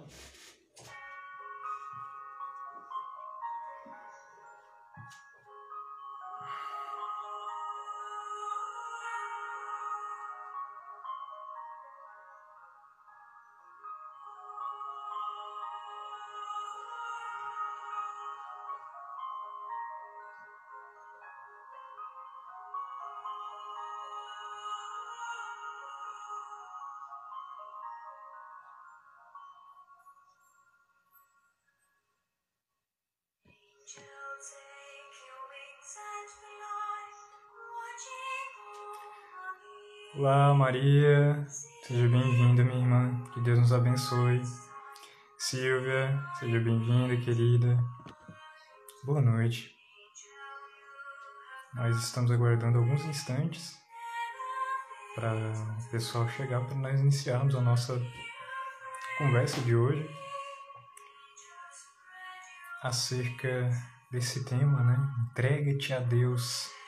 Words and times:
Okay. 0.00 0.39
Olá, 40.14 40.52
Maria. 40.54 41.46
Seja 41.48 42.08
bem-vinda, 42.08 42.64
minha 42.64 42.78
irmã. 42.78 43.24
Que 43.32 43.40
Deus 43.40 43.58
nos 43.58 43.72
abençoe. 43.72 44.42
Silvia, 45.38 46.22
seja 46.38 46.60
bem-vinda, 46.60 47.16
querida. 47.16 47.78
Boa 49.04 49.20
noite. 49.20 49.74
Nós 51.74 51.96
estamos 51.96 52.30
aguardando 52.30 52.78
alguns 52.78 53.04
instantes 53.04 53.78
para 55.14 55.32
o 55.32 55.90
pessoal 55.90 56.28
chegar 56.28 56.60
para 56.66 56.74
nós 56.74 57.00
iniciarmos 57.00 57.54
a 57.54 57.60
nossa 57.60 58.00
conversa 59.18 59.60
de 59.60 59.74
hoje 59.74 60.08
acerca 62.82 63.70
desse 64.10 64.44
tema, 64.44 64.82
né? 64.82 64.98
Entrega-te 65.30 65.92
a 65.92 66.00
Deus. 66.00 66.79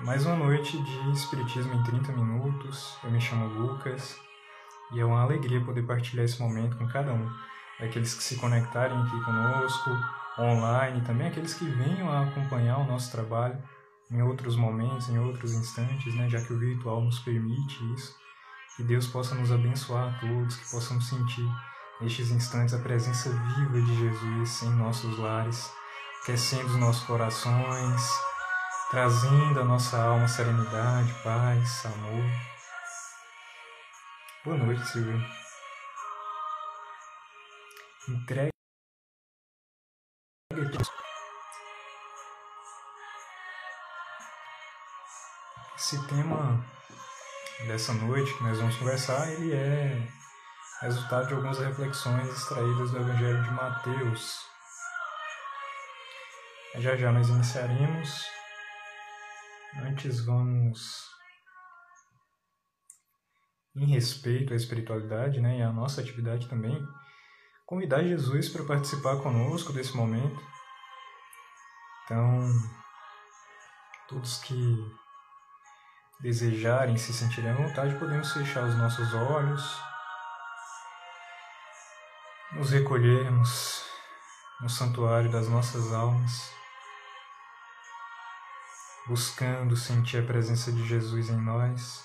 Mais 0.00 0.24
uma 0.24 0.36
noite 0.36 0.80
de 0.80 1.10
Espiritismo 1.10 1.74
em 1.74 1.82
30 1.82 2.12
minutos. 2.12 2.96
Eu 3.02 3.10
me 3.10 3.20
chamo 3.20 3.46
Lucas 3.48 4.16
e 4.92 5.00
é 5.00 5.04
uma 5.04 5.20
alegria 5.20 5.60
poder 5.64 5.82
partilhar 5.82 6.24
esse 6.24 6.40
momento 6.40 6.76
com 6.76 6.86
cada 6.86 7.12
um. 7.12 7.28
Aqueles 7.80 8.14
que 8.14 8.22
se 8.22 8.36
conectarem 8.36 8.96
aqui 8.96 9.20
conosco, 9.24 9.90
online, 10.38 11.00
também 11.00 11.26
aqueles 11.26 11.54
que 11.54 11.64
venham 11.64 12.08
a 12.08 12.22
acompanhar 12.22 12.78
o 12.78 12.86
nosso 12.86 13.10
trabalho 13.10 13.60
em 14.08 14.22
outros 14.22 14.54
momentos, 14.54 15.08
em 15.08 15.18
outros 15.18 15.52
instantes, 15.52 16.14
né? 16.14 16.28
já 16.28 16.40
que 16.40 16.52
o 16.52 16.58
virtual 16.58 17.00
nos 17.00 17.18
permite 17.18 17.92
isso. 17.94 18.14
Que 18.76 18.84
Deus 18.84 19.08
possa 19.08 19.34
nos 19.34 19.50
abençoar 19.50 20.14
a 20.14 20.18
todos, 20.20 20.56
que 20.56 20.70
possamos 20.70 21.08
sentir 21.08 21.46
nestes 22.00 22.30
instantes 22.30 22.72
a 22.72 22.78
presença 22.78 23.30
viva 23.30 23.80
de 23.80 23.96
Jesus 23.96 24.62
em 24.62 24.70
nossos 24.76 25.18
lares 25.18 25.76
aquecendo 26.28 26.66
os 26.66 26.76
nossos 26.76 27.04
corações, 27.04 28.10
trazendo 28.90 29.60
à 29.60 29.64
nossa 29.64 30.00
alma 30.00 30.26
serenidade, 30.26 31.12
paz, 31.22 31.84
amor. 31.84 32.24
Boa 34.44 34.56
noite, 34.56 34.86
Silvio. 34.86 35.22
Entregue. 38.08 38.50
Esse 45.76 46.06
tema 46.06 46.64
dessa 47.66 47.92
noite 47.92 48.34
que 48.34 48.42
nós 48.42 48.58
vamos 48.58 48.76
conversar, 48.76 49.30
ele 49.32 49.54
é 49.54 50.08
resultado 50.80 51.28
de 51.28 51.34
algumas 51.34 51.58
reflexões 51.58 52.28
extraídas 52.28 52.90
do 52.90 52.98
Evangelho 52.98 53.42
de 53.42 53.50
Mateus, 53.50 54.46
já 56.76 56.96
já 56.96 57.12
nós 57.12 57.28
iniciaremos. 57.28 58.37
Antes 59.76 60.24
vamos, 60.24 61.06
em 63.76 63.86
respeito 63.86 64.52
à 64.52 64.56
espiritualidade 64.56 65.40
né, 65.40 65.58
e 65.58 65.62
à 65.62 65.72
nossa 65.72 66.00
atividade 66.00 66.48
também, 66.48 66.82
convidar 67.66 68.02
Jesus 68.02 68.48
para 68.48 68.64
participar 68.64 69.22
conosco 69.22 69.72
desse 69.72 69.96
momento. 69.96 70.40
Então, 72.04 72.50
todos 74.08 74.38
que 74.38 74.76
desejarem, 76.20 76.96
se 76.96 77.12
sentirem 77.12 77.50
à 77.50 77.54
vontade, 77.54 77.98
podemos 77.98 78.32
fechar 78.32 78.64
os 78.64 78.76
nossos 78.76 79.12
olhos, 79.14 79.78
nos 82.52 82.70
recolhermos 82.70 83.84
no 84.60 84.68
santuário 84.68 85.30
das 85.30 85.48
nossas 85.48 85.92
almas 85.92 86.58
buscando 89.08 89.74
sentir 89.74 90.18
a 90.18 90.26
presença 90.26 90.70
de 90.70 90.86
Jesus 90.86 91.30
em 91.30 91.40
nós, 91.40 92.04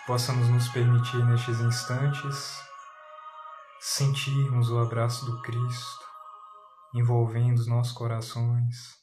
que 0.00 0.06
possamos 0.06 0.48
nos 0.48 0.66
permitir 0.68 1.22
nestes 1.26 1.60
instantes 1.60 2.58
sentirmos 3.80 4.70
o 4.70 4.78
abraço 4.78 5.26
do 5.26 5.42
Cristo 5.42 6.08
envolvendo 6.94 7.58
os 7.58 7.66
nossos 7.66 7.92
corações, 7.92 8.96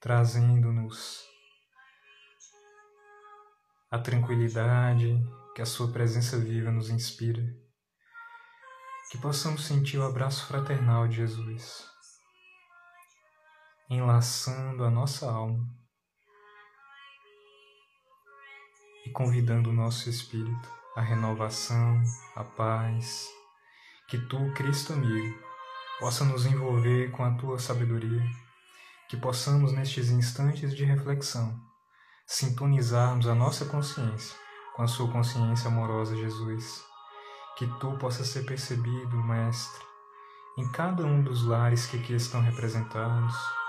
trazendo-nos 0.00 1.24
a 3.92 3.98
tranquilidade 4.00 5.22
que 5.54 5.62
a 5.62 5.66
Sua 5.66 5.92
presença 5.92 6.36
viva 6.36 6.72
nos 6.72 6.90
inspira, 6.90 7.44
que 9.12 9.18
possamos 9.18 9.64
sentir 9.64 9.98
o 9.98 10.04
abraço 10.04 10.46
fraternal 10.46 11.06
de 11.06 11.16
Jesus 11.16 11.90
enlaçando 13.90 14.84
a 14.84 14.90
nossa 14.90 15.28
alma 15.28 15.68
e 19.04 19.10
convidando 19.10 19.70
o 19.70 19.72
nosso 19.72 20.08
espírito 20.08 20.70
à 20.96 21.00
renovação, 21.00 22.00
à 22.36 22.44
paz, 22.44 23.26
que 24.08 24.16
tu, 24.16 24.52
Cristo 24.54 24.92
amigo, 24.92 25.36
possa 25.98 26.24
nos 26.24 26.46
envolver 26.46 27.10
com 27.10 27.24
a 27.24 27.34
tua 27.34 27.58
sabedoria, 27.58 28.24
que 29.08 29.16
possamos 29.16 29.72
nestes 29.72 30.08
instantes 30.10 30.74
de 30.74 30.84
reflexão 30.84 31.60
sintonizarmos 32.24 33.26
a 33.26 33.34
nossa 33.34 33.64
consciência 33.64 34.38
com 34.76 34.84
a 34.84 34.86
sua 34.86 35.10
consciência 35.10 35.66
amorosa, 35.66 36.16
Jesus, 36.16 36.84
que 37.58 37.66
tu 37.80 37.98
possa 37.98 38.24
ser 38.24 38.46
percebido, 38.46 39.16
mestre, 39.24 39.84
em 40.56 40.70
cada 40.70 41.04
um 41.04 41.22
dos 41.22 41.44
lares 41.44 41.86
que 41.86 41.98
aqui 41.98 42.14
estão 42.14 42.40
representados 42.40 43.59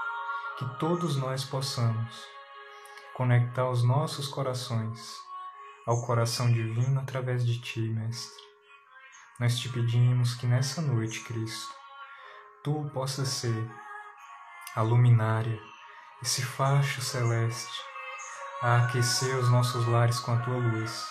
que 0.62 0.78
todos 0.78 1.16
nós 1.16 1.44
possamos 1.44 2.24
conectar 3.16 3.68
os 3.68 3.84
nossos 3.84 4.28
corações 4.28 5.18
ao 5.88 6.06
coração 6.06 6.54
divino 6.54 7.00
através 7.00 7.44
de 7.44 7.60
Ti, 7.60 7.80
Mestre. 7.80 8.44
Nós 9.40 9.58
te 9.58 9.70
pedimos 9.70 10.36
que 10.36 10.46
nessa 10.46 10.80
noite, 10.80 11.22
Cristo, 11.22 11.74
Tu 12.64 12.92
possas 12.94 13.28
ser 13.30 13.72
a 14.76 14.84
luminária, 14.84 15.60
esse 16.22 16.44
facho 16.44 17.02
celeste, 17.02 17.82
a 18.62 18.84
aquecer 18.84 19.36
os 19.38 19.50
nossos 19.50 19.88
lares 19.88 20.20
com 20.20 20.32
a 20.32 20.38
Tua 20.42 20.58
luz 20.58 21.08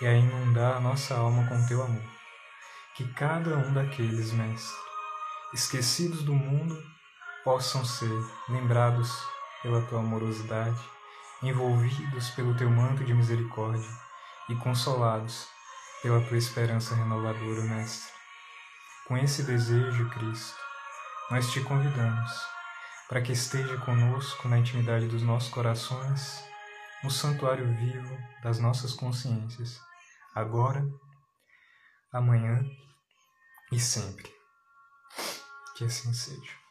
e 0.00 0.06
a 0.06 0.14
inundar 0.14 0.76
a 0.76 0.80
nossa 0.80 1.16
alma 1.16 1.44
com 1.48 1.66
Teu 1.66 1.82
amor. 1.82 2.08
Que 2.94 3.12
cada 3.14 3.56
um 3.56 3.74
daqueles, 3.74 4.30
Mestre, 4.30 4.78
esquecidos 5.52 6.22
do 6.22 6.32
mundo, 6.32 6.95
possam 7.46 7.84
ser 7.84 8.10
lembrados 8.48 9.24
pela 9.62 9.80
tua 9.82 10.00
amorosidade, 10.00 10.82
envolvidos 11.40 12.28
pelo 12.30 12.56
teu 12.56 12.68
manto 12.68 13.04
de 13.04 13.14
misericórdia 13.14 13.88
e 14.48 14.56
consolados 14.56 15.46
pela 16.02 16.20
tua 16.22 16.36
esperança 16.36 16.96
renovadora, 16.96 17.62
Mestre. 17.62 18.12
Com 19.06 19.16
esse 19.16 19.44
desejo, 19.44 20.10
Cristo, 20.10 20.56
nós 21.30 21.52
te 21.52 21.60
convidamos 21.60 22.32
para 23.08 23.22
que 23.22 23.30
esteja 23.30 23.78
conosco 23.78 24.48
na 24.48 24.58
intimidade 24.58 25.06
dos 25.06 25.22
nossos 25.22 25.48
corações, 25.48 26.44
no 27.04 27.12
santuário 27.12 27.72
vivo 27.76 28.18
das 28.42 28.58
nossas 28.58 28.92
consciências, 28.92 29.80
agora, 30.34 30.84
amanhã 32.12 32.60
e 33.70 33.78
sempre. 33.78 34.34
Que 35.76 35.84
assim 35.84 36.12
seja. 36.12 36.65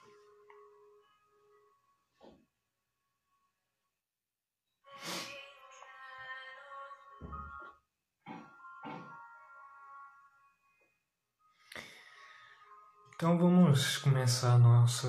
Então 13.16 13.38
vamos 13.38 13.98
começar 14.00 14.56
a 14.56 14.58
nossa 14.58 15.08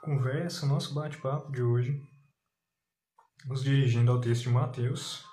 conversa, 0.00 0.64
nosso 0.64 0.94
bate-papo 0.94 1.50
de 1.50 1.60
hoje, 1.60 2.00
nos 3.46 3.64
dirigindo 3.64 4.12
ao 4.12 4.20
texto 4.20 4.44
de 4.44 4.50
Mateus, 4.50 5.24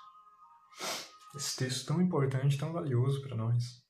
esse 1.36 1.56
texto 1.56 1.86
tão 1.86 2.02
importante, 2.02 2.58
tão 2.58 2.72
valioso 2.72 3.22
para 3.22 3.36
nós. 3.36 3.80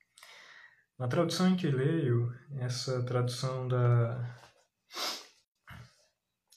Na 0.99 1.09
tradução 1.09 1.49
em 1.49 1.57
que 1.57 1.67
leio, 1.67 2.31
essa 2.59 3.03
tradução 3.05 3.67
da 3.67 4.39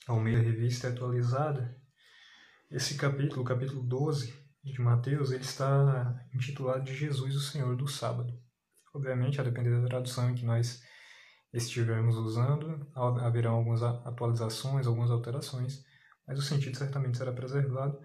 Almeida 0.06 0.42
Revista 0.42 0.88
Atualizada, 0.88 1.74
esse 2.70 2.98
capítulo, 2.98 3.42
capítulo 3.42 3.82
12 3.82 4.38
de 4.62 4.82
Mateus, 4.82 5.32
ele 5.32 5.44
está 5.44 6.14
intitulado 6.34 6.84
de 6.84 6.94
Jesus, 6.94 7.34
o 7.34 7.40
Senhor 7.40 7.74
do 7.74 7.88
Sábado. 7.88 8.38
Obviamente, 8.92 9.40
a 9.40 9.44
depender 9.44 9.80
da 9.80 9.88
tradução 9.88 10.28
em 10.28 10.34
que 10.34 10.44
nós 10.44 10.82
estivermos 11.52 12.16
usando, 12.16 12.86
haverão 12.94 13.56
algumas 13.56 13.82
atualizações, 13.82 14.86
algumas 14.86 15.10
alterações, 15.10 15.84
mas 16.26 16.38
o 16.38 16.42
sentido 16.42 16.76
certamente 16.76 17.18
será 17.18 17.32
preservado. 17.32 18.00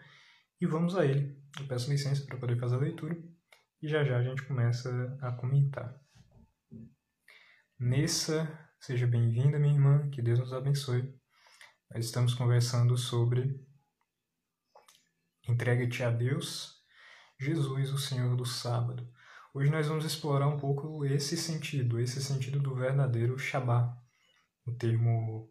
E 0.59 0.65
vamos 0.65 0.95
a 0.95 1.05
ele. 1.05 1.37
Eu 1.59 1.67
peço 1.67 1.89
licença 1.89 2.25
para 2.25 2.37
poder 2.37 2.59
fazer 2.59 2.75
a 2.75 2.79
leitura 2.79 3.17
e 3.81 3.87
já 3.87 4.03
já 4.03 4.17
a 4.17 4.23
gente 4.23 4.43
começa 4.43 5.17
a 5.21 5.31
comentar. 5.33 5.95
Nessa, 7.77 8.47
seja 8.79 9.05
bem-vinda, 9.05 9.59
minha 9.59 9.73
irmã, 9.73 10.09
que 10.09 10.21
Deus 10.21 10.39
nos 10.39 10.53
abençoe. 10.53 11.13
Nós 11.91 12.05
estamos 12.05 12.33
conversando 12.33 12.97
sobre 12.97 13.63
entrega-te 15.47 16.01
a 16.03 16.09
Deus, 16.09 16.83
Jesus, 17.39 17.91
o 17.91 17.97
Senhor 17.97 18.35
do 18.35 18.45
sábado. 18.45 19.07
Hoje 19.55 19.71
nós 19.71 19.87
vamos 19.87 20.03
explorar 20.03 20.49
um 20.49 20.59
pouco 20.59 21.05
esse 21.05 21.37
sentido, 21.37 21.97
esse 21.97 22.21
sentido 22.21 22.59
do 22.59 22.75
verdadeiro 22.75 23.39
Shabá, 23.39 23.97
o 24.65 24.73
termo 24.73 25.49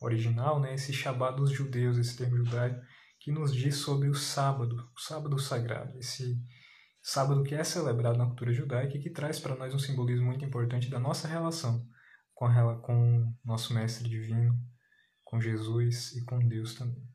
original, 0.00 0.58
né, 0.58 0.74
esse 0.74 0.92
Shabá 0.92 1.30
dos 1.30 1.52
judeus, 1.52 1.96
esse 1.96 2.16
termo 2.16 2.36
judaico, 2.36 2.84
que 3.20 3.30
nos 3.30 3.54
diz 3.54 3.76
sobre 3.76 4.08
o 4.08 4.14
sábado, 4.16 4.90
o 4.96 5.00
sábado 5.00 5.38
sagrado, 5.38 5.96
esse 5.96 6.36
sábado 7.00 7.44
que 7.44 7.54
é 7.54 7.62
celebrado 7.62 8.18
na 8.18 8.26
cultura 8.26 8.52
judaica 8.52 8.96
e 8.96 9.00
que 9.00 9.10
traz 9.10 9.38
para 9.38 9.54
nós 9.54 9.72
um 9.72 9.78
simbolismo 9.78 10.26
muito 10.26 10.44
importante 10.44 10.90
da 10.90 10.98
nossa 10.98 11.28
relação 11.28 11.86
com, 12.34 12.46
a, 12.46 12.80
com 12.80 13.32
nosso 13.44 13.72
Mestre 13.72 14.08
Divino, 14.08 14.58
com 15.22 15.40
Jesus 15.40 16.16
e 16.16 16.24
com 16.24 16.40
Deus 16.48 16.74
também. 16.74 17.08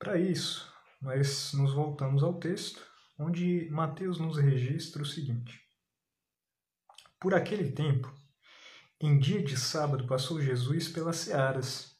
Para 0.00 0.18
isso, 0.18 0.71
nós 1.02 1.52
nos 1.54 1.74
voltamos 1.74 2.22
ao 2.22 2.38
texto, 2.38 2.80
onde 3.18 3.68
Mateus 3.70 4.20
nos 4.20 4.38
registra 4.38 5.02
o 5.02 5.06
seguinte: 5.06 5.60
Por 7.20 7.34
aquele 7.34 7.72
tempo, 7.72 8.08
em 9.00 9.18
dia 9.18 9.42
de 9.42 9.56
sábado, 9.56 10.06
passou 10.06 10.40
Jesus 10.40 10.88
pelas 10.88 11.16
searas. 11.16 11.96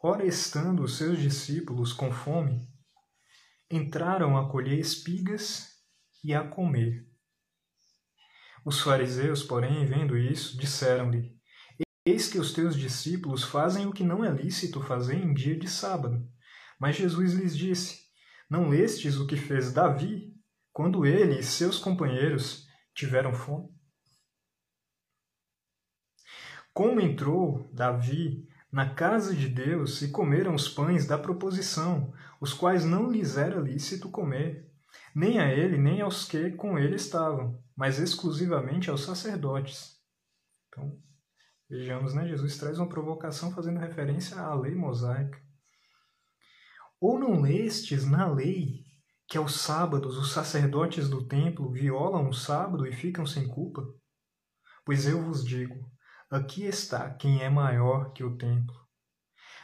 Ora, 0.00 0.24
estando 0.24 0.84
os 0.84 0.96
seus 0.96 1.18
discípulos 1.18 1.92
com 1.92 2.12
fome, 2.12 2.66
entraram 3.68 4.38
a 4.38 4.48
colher 4.48 4.78
espigas 4.78 5.68
e 6.22 6.32
a 6.32 6.46
comer. 6.46 7.04
Os 8.64 8.80
fariseus, 8.80 9.42
porém, 9.42 9.84
vendo 9.86 10.16
isso, 10.16 10.56
disseram-lhe: 10.56 11.36
Eis 12.06 12.28
que 12.28 12.38
os 12.38 12.52
teus 12.52 12.76
discípulos 12.76 13.42
fazem 13.42 13.86
o 13.86 13.92
que 13.92 14.04
não 14.04 14.24
é 14.24 14.30
lícito 14.30 14.80
fazer 14.80 15.16
em 15.16 15.34
dia 15.34 15.58
de 15.58 15.68
sábado. 15.68 16.24
Mas 16.78 16.94
Jesus 16.94 17.32
lhes 17.34 17.58
disse: 17.58 17.99
Não 18.50 18.68
lestes 18.68 19.16
o 19.16 19.28
que 19.28 19.36
fez 19.36 19.72
Davi 19.72 20.34
quando 20.72 21.06
ele 21.06 21.38
e 21.38 21.42
seus 21.42 21.78
companheiros 21.78 22.66
tiveram 22.92 23.32
fome? 23.32 23.68
Como 26.74 27.00
entrou 27.00 27.70
Davi 27.72 28.48
na 28.72 28.92
casa 28.92 29.34
de 29.36 29.48
Deus 29.48 30.02
e 30.02 30.10
comeram 30.10 30.52
os 30.54 30.68
pães 30.68 31.06
da 31.06 31.16
proposição, 31.16 32.12
os 32.40 32.52
quais 32.52 32.84
não 32.84 33.08
lhes 33.08 33.36
era 33.36 33.60
lícito 33.60 34.10
comer, 34.10 34.68
nem 35.14 35.38
a 35.38 35.52
ele, 35.52 35.78
nem 35.78 36.00
aos 36.00 36.24
que 36.24 36.50
com 36.52 36.76
ele 36.76 36.96
estavam, 36.96 37.62
mas 37.76 38.00
exclusivamente 38.00 38.90
aos 38.90 39.04
sacerdotes. 39.04 39.96
Então, 40.68 41.00
vejamos, 41.68 42.14
né? 42.14 42.26
Jesus 42.26 42.58
traz 42.58 42.78
uma 42.78 42.88
provocação 42.88 43.52
fazendo 43.52 43.78
referência 43.78 44.40
à 44.40 44.54
lei 44.54 44.74
mosaica. 44.74 45.40
Ou 47.00 47.18
não 47.18 47.40
lestes 47.40 48.04
na 48.04 48.30
lei 48.30 48.84
que 49.26 49.38
aos 49.38 49.54
sábados 49.54 50.18
os 50.18 50.32
sacerdotes 50.32 51.08
do 51.08 51.26
templo 51.26 51.70
violam 51.72 52.28
o 52.28 52.34
sábado 52.34 52.86
e 52.86 52.92
ficam 52.92 53.24
sem 53.24 53.48
culpa? 53.48 53.82
Pois 54.84 55.06
eu 55.06 55.22
vos 55.22 55.44
digo, 55.44 55.90
aqui 56.30 56.64
está 56.64 57.08
quem 57.08 57.42
é 57.42 57.48
maior 57.48 58.12
que 58.12 58.22
o 58.22 58.36
templo. 58.36 58.76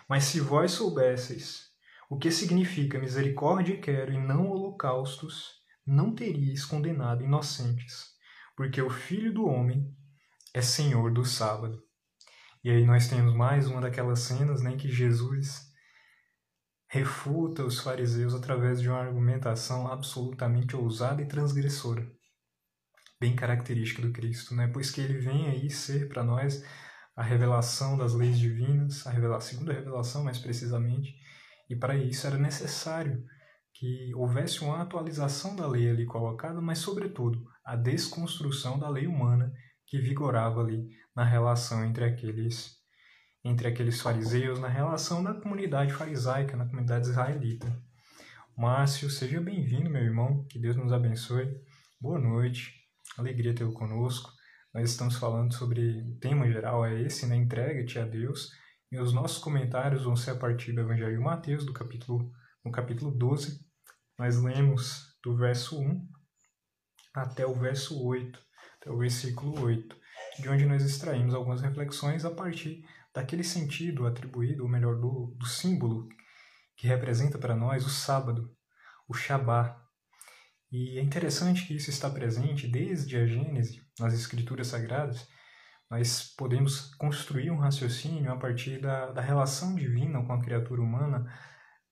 Mas 0.09 0.25
se 0.25 0.41
vós 0.41 0.73
soubesseis 0.73 1.67
o 2.09 2.17
que 2.17 2.31
significa 2.31 2.99
misericórdia 2.99 3.81
quero 3.81 4.12
e 4.12 4.19
não 4.19 4.49
holocaustos, 4.49 5.56
não 5.85 6.15
teríeis 6.15 6.65
condenado 6.65 7.23
inocentes, 7.23 8.15
porque 8.56 8.81
o 8.81 8.89
Filho 8.89 9.35
do 9.35 9.47
Homem 9.47 9.94
é 10.55 10.62
Senhor 10.62 11.12
do 11.12 11.25
sábado. 11.25 11.82
E 12.65 12.71
aí 12.71 12.87
nós 12.87 13.09
temos 13.09 13.35
mais 13.35 13.67
uma 13.67 13.81
daquelas 13.81 14.21
cenas 14.21 14.62
né, 14.62 14.73
em 14.73 14.77
que 14.77 14.89
Jesus 14.89 15.66
refuta 16.88 17.65
os 17.65 17.81
fariseus 17.81 18.35
através 18.35 18.81
de 18.81 18.88
uma 18.88 19.00
argumentação 19.00 19.88
absolutamente 19.88 20.77
ousada 20.77 21.21
e 21.21 21.27
transgressora, 21.27 22.06
bem 23.21 23.35
característica 23.35 24.03
do 24.03 24.12
Cristo, 24.12 24.55
né? 24.55 24.69
pois 24.73 24.91
que 24.91 25.00
ele 25.00 25.19
vem 25.19 25.49
aí 25.49 25.69
ser 25.69 26.09
para 26.09 26.23
nós 26.23 26.65
a 27.17 27.23
revelação 27.23 27.97
das 27.97 28.15
leis 28.15 28.38
divinas, 28.38 29.06
a, 29.06 29.11
revela 29.11 29.41
segunda 29.41 29.73
revelação 29.73 30.23
mais 30.23 30.38
precisamente, 30.38 31.15
e 31.69 31.75
para 31.75 31.97
isso 31.97 32.27
era 32.27 32.38
necessário 32.38 33.25
que 33.73 34.15
houvesse 34.15 34.62
uma 34.62 34.82
atualização 34.82 35.56
da 35.56 35.67
lei 35.67 35.91
ali 35.91 36.06
colocada, 36.06 36.61
mas 36.61 36.79
sobretudo 36.79 37.44
a 37.65 37.75
desconstrução 37.75 38.79
da 38.79 38.89
lei 38.89 39.06
humana 39.06 39.53
que 39.87 39.99
vigorava 39.99 40.61
ali 40.61 40.89
na 41.15 41.25
relação 41.25 41.85
entre 41.85 42.05
aqueles 42.05 42.75
entre 43.48 43.69
aqueles 43.69 44.00
fariseus 44.00 44.58
na 44.58 44.66
relação 44.66 45.22
da 45.22 45.32
comunidade 45.32 45.93
farisaica, 45.93 46.56
na 46.56 46.66
comunidade 46.66 47.08
israelita. 47.08 47.81
Márcio, 48.56 49.08
seja 49.08 49.40
bem-vindo, 49.40 49.88
meu 49.88 50.02
irmão, 50.02 50.44
que 50.50 50.58
Deus 50.58 50.75
nos 50.75 50.93
abençoe. 50.93 51.54
Boa 52.00 52.19
noite, 52.19 52.72
alegria 53.16 53.54
tê-lo 53.54 53.72
conosco. 53.72 54.32
Nós 54.75 54.90
estamos 54.90 55.16
falando 55.16 55.54
sobre 55.54 56.00
o 56.00 56.19
tema 56.19 56.50
geral, 56.50 56.84
é 56.84 57.00
esse, 57.02 57.25
né? 57.25 57.37
Entrega-te 57.37 58.00
a 58.00 58.04
Deus. 58.04 58.50
E 58.90 58.98
os 58.98 59.12
nossos 59.12 59.38
comentários 59.38 60.02
vão 60.02 60.16
ser 60.16 60.32
a 60.32 60.37
partir 60.37 60.72
do 60.72 60.81
Evangelho 60.81 61.16
de 61.16 61.22
Mateus, 61.22 61.64
do 61.64 61.72
capítulo, 61.72 62.28
no 62.64 62.72
capítulo 62.72 63.12
12. 63.12 63.60
Nós 64.19 64.43
lemos 64.43 65.16
do 65.22 65.37
verso 65.37 65.81
1 65.81 66.08
até 67.14 67.46
o 67.46 67.54
verso 67.54 68.05
8, 68.05 68.38
até 68.81 68.91
o 68.91 68.98
versículo 68.98 69.62
8, 69.62 69.96
de 70.41 70.48
onde 70.48 70.67
nós 70.67 70.84
extraímos 70.84 71.32
algumas 71.32 71.60
reflexões 71.60 72.24
a 72.24 72.31
partir 72.31 72.84
daquele 73.17 73.43
sentido 73.43 74.06
atribuído, 74.06 74.63
ou 74.63 74.69
melhor, 74.69 75.01
do, 75.01 75.35
do 75.39 75.46
símbolo 75.46 76.06
que 76.77 76.87
representa 76.87 77.39
para 77.39 77.56
nós 77.56 77.87
o 77.87 77.89
sábado, 77.89 78.55
o 79.08 79.15
Shabá. 79.15 79.82
E 80.70 80.99
é 80.99 81.03
interessante 81.03 81.67
que 81.67 81.75
isso 81.75 81.89
está 81.89 82.11
presente 82.11 82.69
desde 82.69 83.17
a 83.17 83.27
Gênese, 83.27 83.81
nas 83.99 84.13
Escrituras 84.13 84.67
Sagradas. 84.67 85.27
Nós 85.91 86.35
podemos 86.37 86.94
construir 86.96 87.51
um 87.51 87.56
raciocínio 87.58 88.31
a 88.31 88.37
partir 88.37 88.82
da, 88.82 89.13
da 89.13 89.23
relação 89.23 89.75
divina 89.75 90.23
com 90.23 90.35
a 90.35 90.43
criatura 90.43 90.82
humana 90.82 91.25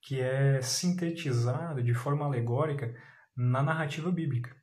que 0.03 0.21
é 0.21 0.61
sintetizada 0.61 1.81
de 1.81 1.95
forma 1.95 2.23
alegórica 2.23 2.93
na 3.35 3.63
narrativa 3.63 4.11
bíblica. 4.11 4.55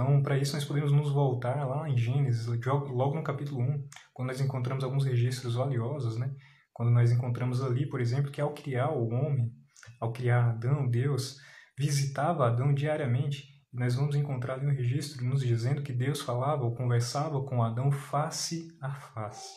Então, 0.00 0.22
para 0.22 0.38
isso, 0.38 0.54
nós 0.54 0.64
podemos 0.64 0.92
nos 0.92 1.10
voltar 1.10 1.66
lá 1.66 1.90
em 1.90 1.98
Gênesis, 1.98 2.46
logo 2.46 3.16
no 3.16 3.22
capítulo 3.24 3.60
1, 3.60 3.88
quando 4.14 4.28
nós 4.28 4.40
encontramos 4.40 4.84
alguns 4.84 5.04
registros 5.04 5.56
valiosos, 5.56 6.16
né? 6.16 6.32
Quando 6.72 6.92
nós 6.92 7.10
encontramos 7.10 7.60
ali, 7.60 7.84
por 7.84 8.00
exemplo, 8.00 8.30
que 8.30 8.40
ao 8.40 8.54
criar 8.54 8.92
o 8.92 9.08
homem, 9.08 9.52
ao 10.00 10.12
criar 10.12 10.50
Adão, 10.50 10.88
Deus 10.88 11.38
visitava 11.76 12.46
Adão 12.46 12.72
diariamente. 12.72 13.48
Nós 13.72 13.96
vamos 13.96 14.14
encontrar 14.14 14.54
ali 14.54 14.68
um 14.68 14.72
registro 14.72 15.24
nos 15.24 15.40
dizendo 15.40 15.82
que 15.82 15.92
Deus 15.92 16.20
falava 16.20 16.62
ou 16.62 16.76
conversava 16.76 17.42
com 17.42 17.60
Adão 17.60 17.90
face 17.90 18.68
a 18.80 18.94
face, 18.94 19.52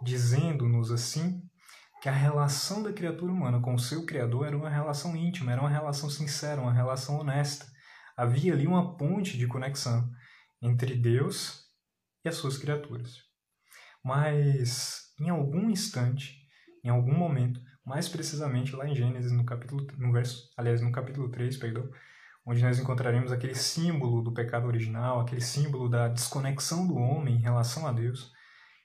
dizendo-nos 0.00 0.92
assim 0.92 1.42
que 2.00 2.08
a 2.08 2.12
relação 2.12 2.84
da 2.84 2.92
criatura 2.92 3.32
humana 3.32 3.60
com 3.60 3.74
o 3.74 3.80
seu 3.80 4.06
Criador 4.06 4.46
era 4.46 4.56
uma 4.56 4.70
relação 4.70 5.16
íntima, 5.16 5.50
era 5.50 5.60
uma 5.60 5.68
relação 5.68 6.08
sincera, 6.08 6.60
uma 6.60 6.72
relação 6.72 7.18
honesta 7.18 7.66
havia 8.20 8.52
ali 8.52 8.66
uma 8.66 8.98
ponte 8.98 9.38
de 9.38 9.46
conexão 9.46 10.12
entre 10.60 10.94
Deus 10.94 11.64
e 12.22 12.28
as 12.28 12.34
suas 12.34 12.58
criaturas. 12.58 13.16
Mas 14.04 15.14
em 15.18 15.30
algum 15.30 15.70
instante, 15.70 16.46
em 16.84 16.90
algum 16.90 17.14
momento, 17.14 17.58
mais 17.82 18.10
precisamente 18.10 18.76
lá 18.76 18.86
em 18.86 18.94
Gênesis, 18.94 19.32
no 19.32 19.42
capítulo, 19.42 19.86
no 19.96 20.12
verso, 20.12 20.50
aliás, 20.54 20.82
no 20.82 20.92
capítulo 20.92 21.30
3, 21.30 21.56
perdão, 21.56 21.90
onde 22.44 22.62
nós 22.62 22.78
encontraremos 22.78 23.32
aquele 23.32 23.54
símbolo 23.54 24.20
do 24.20 24.34
pecado 24.34 24.66
original, 24.66 25.20
aquele 25.20 25.40
símbolo 25.40 25.88
da 25.88 26.06
desconexão 26.08 26.86
do 26.86 26.96
homem 26.96 27.36
em 27.36 27.42
relação 27.42 27.86
a 27.86 27.92
Deus, 27.92 28.30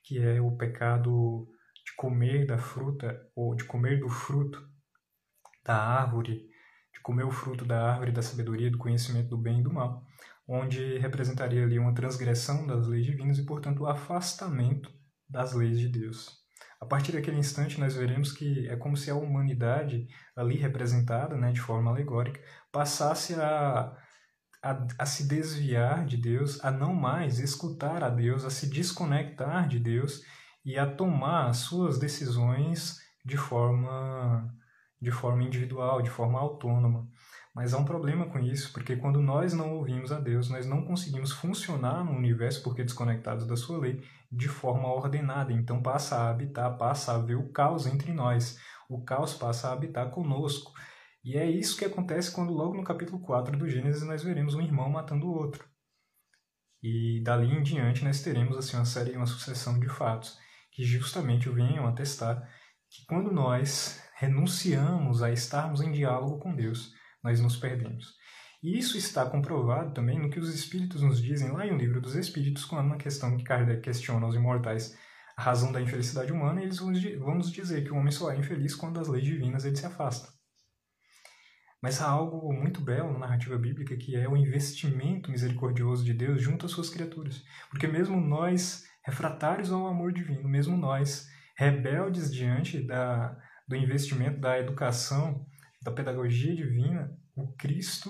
que 0.02 0.18
é 0.18 0.40
o 0.40 0.56
pecado 0.56 1.46
de 1.86 1.94
comer 1.98 2.48
da 2.48 2.58
fruta 2.58 3.22
ou 3.36 3.54
de 3.54 3.66
comer 3.66 4.00
do 4.00 4.08
fruto 4.08 4.66
da 5.62 5.76
árvore 5.76 6.55
de 6.96 7.02
comer 7.02 7.26
o 7.26 7.32
fruto 7.32 7.66
da 7.66 7.92
árvore 7.92 8.12
da 8.12 8.22
sabedoria, 8.22 8.72
do 8.72 8.78
conhecimento 8.78 9.30
do 9.30 9.38
bem 9.38 9.60
e 9.60 9.64
do 9.64 9.72
mal, 9.72 10.02
onde 10.48 10.98
representaria 10.98 11.64
ali 11.64 11.78
uma 11.78 11.94
transgressão 11.94 12.66
das 12.66 12.88
leis 12.88 13.06
divinas 13.06 13.38
e, 13.38 13.46
portanto, 13.46 13.82
o 13.82 13.88
afastamento 13.88 14.90
das 15.30 15.54
leis 15.54 15.78
de 15.78 15.90
Deus. 15.90 16.46
A 16.80 16.86
partir 16.86 17.12
daquele 17.12 17.38
instante, 17.38 17.80
nós 17.80 17.96
veremos 17.96 18.32
que 18.32 18.68
é 18.70 18.76
como 18.76 18.96
se 18.96 19.12
a 19.12 19.16
humanidade, 19.16 20.08
ali 20.36 20.56
representada 20.56 21.36
né, 21.36 21.52
de 21.52 21.60
forma 21.60 21.92
alegórica, 21.92 22.40
passasse 22.72 23.34
a, 23.36 23.96
a, 24.64 24.88
a, 25.00 25.06
se 25.06 25.28
desviar 25.28 26.06
de 26.06 26.18
Deus, 26.18 26.64
a 26.64 26.72
não 26.72 26.94
mais 26.94 27.40
escutar 27.40 28.04
a 28.04 28.10
Deus, 28.10 28.46
a 28.46 28.50
se 28.50 28.70
desconectar 28.70 29.68
de 29.68 29.80
Deus 29.80 30.22
e 30.64 30.78
a 30.78 30.86
tomar 30.86 31.48
as 31.48 31.58
suas 31.58 32.00
decisões 32.00 32.98
de 33.26 33.38
forma, 33.38 34.48
de 35.06 35.12
forma 35.12 35.44
individual, 35.44 36.02
de 36.02 36.10
forma 36.10 36.40
autônoma. 36.40 37.08
Mas 37.54 37.74
há 37.74 37.78
um 37.78 37.86
problema 37.86 38.26
com 38.26 38.40
isso, 38.40 38.74
porque 38.74 38.96
quando 38.96 39.22
nós 39.22 39.54
não 39.54 39.76
ouvimos 39.76 40.12
a 40.12 40.20
Deus, 40.20 40.50
nós 40.50 40.66
não 40.66 40.84
conseguimos 40.84 41.32
funcionar 41.32 42.04
no 42.04 42.12
universo, 42.12 42.64
porque 42.64 42.84
desconectados 42.84 43.46
da 43.46 43.56
sua 43.56 43.78
lei, 43.78 44.04
de 44.32 44.50
forma 44.50 44.92
ordenada. 44.92 45.54
Então 45.54 45.82
passa 45.82 46.18
a 46.18 46.30
habitar, 46.32 46.76
passa 46.78 47.12
a 47.12 47.16
haver 47.16 47.38
o 47.38 47.50
caos 47.50 47.86
entre 47.86 48.12
nós. 48.12 48.60
O 48.90 49.04
caos 49.04 49.36
passa 49.36 49.70
a 49.70 49.74
habitar 49.74 50.10
conosco. 50.10 50.74
E 51.24 51.38
é 51.38 51.50
isso 51.50 51.78
que 51.78 51.86
acontece 51.86 52.34
quando 52.34 52.52
logo 52.52 52.76
no 52.76 52.84
capítulo 52.84 53.20
4 53.20 53.56
do 53.56 53.70
Gênesis 53.70 54.04
nós 54.04 54.24
veremos 54.24 54.56
um 54.56 54.62
irmão 54.62 54.90
matando 54.90 55.28
o 55.28 55.34
outro. 55.34 55.64
E 56.82 57.22
dali 57.24 57.48
em 57.48 57.62
diante 57.62 58.04
nós 58.04 58.22
teremos 58.22 58.58
assim 58.58 58.76
uma 58.76 58.86
série, 58.86 59.16
uma 59.16 59.26
sucessão 59.28 59.80
de 59.80 59.88
fatos 59.88 60.38
que 60.72 60.84
justamente 60.84 61.48
venham 61.50 61.88
atestar 61.88 62.42
que 62.90 63.06
quando 63.08 63.32
nós 63.32 64.05
renunciamos 64.16 65.22
a 65.22 65.32
estarmos 65.32 65.82
em 65.82 65.92
diálogo 65.92 66.40
com 66.40 66.56
Deus, 66.56 66.94
nós 67.24 67.40
nos 67.40 67.58
perdemos. 67.58 68.16
E 68.64 68.78
isso 68.78 68.98
está 68.98 69.26
comprovado 69.26 69.94
também 69.94 70.18
no 70.18 70.30
que 70.30 70.40
os 70.40 70.54
espíritos 70.54 71.02
nos 71.02 71.22
dizem 71.22 71.52
lá 71.52 71.68
em 71.68 71.72
O 71.72 71.78
Livro 71.78 72.02
dos 72.02 72.16
Espíritos, 72.16 72.66
quando 72.66 72.90
na 72.90 72.98
questão 72.98 73.38
que 73.38 73.44
Kardec 73.44 73.82
questiona 73.82 74.26
aos 74.26 74.36
imortais 74.36 74.98
a 75.38 75.42
razão 75.42 75.72
da 75.72 75.82
infelicidade 75.82 76.32
humana, 76.32 76.64
eles 76.64 76.80
vão 76.80 77.36
nos 77.36 77.52
dizer 77.52 77.84
que 77.84 77.92
o 77.92 77.98
homem 77.98 78.12
só 78.12 78.32
é 78.32 78.38
infeliz 78.38 78.74
quando 78.74 78.96
das 78.96 79.08
leis 79.08 79.26
divinas 79.26 79.66
ele 79.66 79.76
se 79.76 79.86
afasta. 79.86 80.30
Mas 81.82 82.02
há 82.02 82.08
algo 82.08 82.52
muito 82.54 82.82
belo 82.82 83.14
na 83.14 83.20
narrativa 83.20 83.58
bíblica 83.58 83.96
que 83.98 84.16
é 84.16 84.28
o 84.28 84.38
investimento 84.38 85.30
misericordioso 85.30 86.04
de 86.04 86.14
Deus 86.14 86.42
junto 86.42 86.66
às 86.66 86.72
suas 86.72 86.90
criaturas. 86.90 87.44
Porque 87.70 87.86
mesmo 87.86 88.20
nós, 88.20 88.86
refratários 89.04 89.72
ao 89.72 89.86
amor 89.86 90.12
divino, 90.12 90.48
mesmo 90.50 90.76
nós, 90.76 91.28
rebeldes 91.56 92.34
diante 92.34 92.82
da, 92.82 93.38
do 93.68 93.76
investimento 93.76 94.40
da 94.40 94.60
educação, 94.60 95.46
da 95.82 95.92
pedagogia 95.92 96.56
divina, 96.56 97.16
o 97.36 97.54
Cristo 97.54 98.10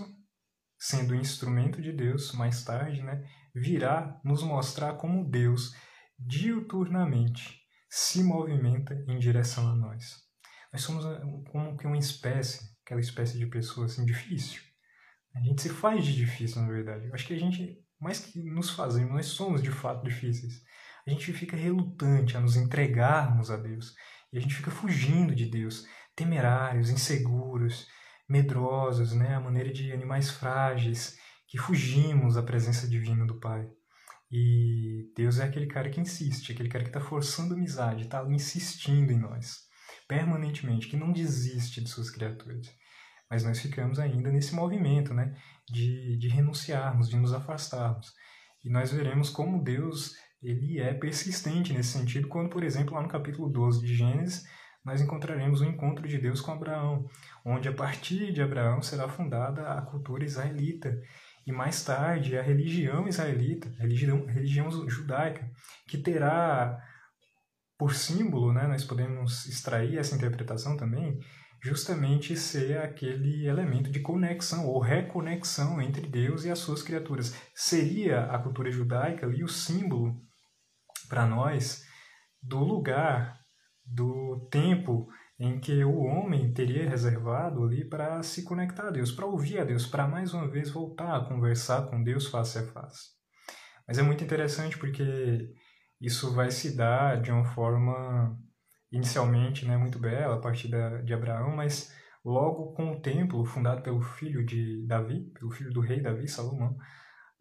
sendo 0.78 1.16
instrumento 1.16 1.82
de 1.82 1.92
Deus 1.92 2.34
mais 2.34 2.64
tarde, 2.64 3.02
né, 3.02 3.28
virá 3.54 4.20
nos 4.24 4.44
mostrar 4.44 4.94
como 4.96 5.30
Deus 5.30 5.74
diuturnamente 6.18 7.62
se 7.90 8.24
movimenta 8.24 8.94
em 9.08 9.18
direção 9.18 9.70
a 9.72 9.76
nós. 9.76 10.24
Nós 10.72 10.82
somos 10.82 11.06
eh, 11.06 11.22
como 11.50 11.78
que 11.78 11.88
uma 11.88 11.98
espécie, 11.98 12.60
aquela 12.86 13.00
espécie 13.00 13.38
de 13.38 13.46
pessoa 13.46 13.86
assim 13.86 14.06
difícil. 14.06 14.62
A 15.34 15.40
gente 15.40 15.62
se 15.62 15.70
faz 15.70 16.06
de 16.06 16.16
difícil, 16.16 16.62
na 16.62 16.68
verdade. 16.68 17.08
Eu 17.08 17.14
acho 17.14 17.26
que 17.26 17.34
a 17.34 17.40
gente, 17.40 17.78
mais 18.00 18.20
que 18.20 18.44
nos 18.44 18.72
fazemos, 18.72 19.14
nós 19.14 19.28
somos 19.28 19.62
de 19.62 19.72
fato 19.72 20.04
difíceis. 20.04 20.62
A 21.08 21.12
gente 21.12 21.32
fica 21.34 21.56
relutante 21.56 22.36
a 22.36 22.42
nos 22.42 22.56
entregarmos 22.56 23.52
a 23.52 23.58
Deus. 23.58 23.94
E 24.32 24.38
a 24.38 24.41
gente 24.41 24.55
fica 24.55 24.72
fugindo 24.72 25.36
de 25.36 25.46
Deus, 25.46 25.86
temerários, 26.15 26.89
inseguros, 26.89 27.88
medrosos, 28.27 29.13
né? 29.13 29.36
a 29.36 29.39
maneira 29.39 29.72
de 29.72 29.91
animais 29.91 30.32
frágeis, 30.32 31.17
que 31.48 31.58
fugimos 31.58 32.36
da 32.36 32.44
presença 32.44 32.88
divina 32.88 33.25
do 33.25 33.39
Pai. 33.39 33.67
E 34.32 35.12
Deus 35.15 35.39
é 35.39 35.46
aquele 35.46 35.67
cara 35.67 35.89
que 35.89 36.01
insiste, 36.01 36.51
aquele 36.51 36.70
cara 36.70 36.84
que 36.84 36.89
está 36.89 37.00
forçando 37.00 37.53
amizade, 37.53 38.03
está 38.03 38.24
insistindo 38.29 39.12
em 39.12 39.20
nós, 39.20 39.67
permanentemente, 40.08 40.88
que 40.88 40.98
não 40.98 41.12
desiste 41.12 41.82
de 41.82 41.89
suas 41.89 42.10
criaturas. 42.10 42.67
Mas 43.29 43.44
nós 43.44 43.60
ficamos 43.60 44.00
ainda 44.00 44.32
nesse 44.32 44.53
movimento 44.53 45.13
né, 45.13 45.36
de, 45.70 46.17
de 46.17 46.27
renunciarmos, 46.27 47.10
de 47.10 47.17
nos 47.17 47.34
afastarmos. 47.34 48.13
E 48.63 48.70
nós 48.70 48.91
veremos 48.91 49.29
como 49.29 49.63
Deus 49.63 50.15
ele 50.46 50.80
é 50.80 50.94
persistente 50.94 51.74
nesse 51.74 51.98
sentido, 51.98 52.28
quando, 52.28 52.50
por 52.50 52.64
exemplo, 52.64 52.94
lá 52.94 53.02
no 53.02 53.08
capítulo 53.08 53.50
12 53.50 53.82
de 53.82 53.96
Gênesis, 53.96 54.46
nós 54.86 55.02
encontraremos 55.02 55.62
o 55.62 55.66
encontro 55.66 56.08
de 56.08 56.20
Deus 56.20 56.40
com 56.40 56.52
Abraão, 56.52 57.10
onde 57.44 57.68
a 57.68 57.74
partir 57.74 58.32
de 58.32 58.42
Abraão 58.42 58.82
será 58.84 59.10
fundada 59.10 59.68
a 59.68 59.82
cultura 59.82 60.24
israelita 60.24 60.96
e 61.46 61.52
mais 61.52 61.84
tarde 61.84 62.38
a 62.38 62.42
religião 62.42 63.08
israelita, 63.08 63.74
a 63.80 63.82
religião, 63.82 64.25
a 64.28 64.32
religião 64.32 64.70
judaica, 64.88 65.50
que 65.88 65.98
terá 65.98 66.80
por 67.78 67.94
símbolo, 67.94 68.54
né, 68.54 68.68
nós 68.68 68.84
podemos 68.84 69.48
extrair 69.48 69.98
essa 69.98 70.16
interpretação 70.16 70.78
também, 70.78 71.20
justamente 71.62 72.38
ser 72.38 72.78
aquele 72.78 73.48
elemento 73.48 73.90
de 73.92 74.00
conexão 74.00 74.68
ou 74.68 74.80
reconexão 74.80 75.82
entre 75.82 76.08
Deus 76.08 76.46
e 76.46 76.52
as 76.52 76.60
suas 76.60 76.84
criaturas. 76.84 77.36
Seria 77.56 78.25
a 78.25 78.38
cultura 78.38 78.72
judaica 78.72 79.25
ali 79.25 79.44
o 79.44 79.48
símbolo 79.48 80.25
para 81.08 81.26
nós 81.26 81.84
do 82.42 82.60
lugar 82.60 83.40
do 83.86 84.48
tempo 84.52 85.08
em 85.38 85.60
que 85.60 85.84
o 85.84 85.98
homem 85.98 86.54
teria 86.54 86.90
reservado 86.90 87.64
ali 87.64 87.84
para 87.84 88.24
se 88.24 88.44
conectar 88.44 88.88
a 88.88 88.92
Deus, 88.92 89.12
para 89.12 89.26
ouvir 89.26 89.60
a 89.60 89.66
Deus, 89.66 89.86
para 89.86 90.08
mais 90.08 90.34
uma 90.34 90.48
vez 90.48 90.72
voltar 90.72 91.16
a 91.16 91.26
conversar 91.26 91.88
com 91.90 92.02
Deus 92.02 92.28
face 92.28 92.58
a 92.58 92.66
face. 92.68 93.10
Mas 93.88 93.98
é 93.98 94.02
muito 94.02 94.24
interessante 94.24 94.78
porque 94.78 95.54
isso 96.00 96.34
vai 96.34 96.52
se 96.52 96.76
dar 96.76 97.22
de 97.22 97.32
uma 97.32 97.46
forma 97.46 98.38
inicialmente 98.92 99.66
né, 99.66 99.78
muito 99.78 100.00
bela, 100.00 100.36
a 100.36 100.40
partir 100.40 100.70
da, 100.70 101.02
de 101.02 101.14
Abraão, 101.14 101.56
mas 101.56 101.94
logo 102.24 102.74
com 102.74 102.94
o 102.94 103.02
templo 103.02 103.46
fundado 103.46 103.82
pelo 103.82 104.02
filho 104.02 104.46
de 104.46 104.86
Davi, 104.88 105.32
pelo 105.38 105.52
filho 105.52 105.72
do 105.72 105.82
rei 105.82 106.02
Davi, 106.02 106.28
Salomão, 106.28 106.78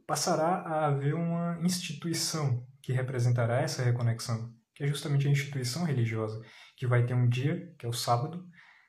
passará 0.06 0.62
a 0.66 0.86
haver 0.86 1.14
uma 1.14 1.58
instituição 1.62 2.66
que 2.82 2.92
representará 2.92 3.60
essa 3.60 3.82
reconexão 3.82 4.54
que 4.74 4.82
é 4.82 4.86
justamente 4.86 5.28
a 5.28 5.30
instituição 5.30 5.84
religiosa, 5.84 6.40
que 6.76 6.86
vai 6.86 7.06
ter 7.06 7.14
um 7.14 7.28
dia, 7.28 7.72
que 7.78 7.86
é 7.86 7.88
o 7.88 7.92
sábado, 7.92 8.44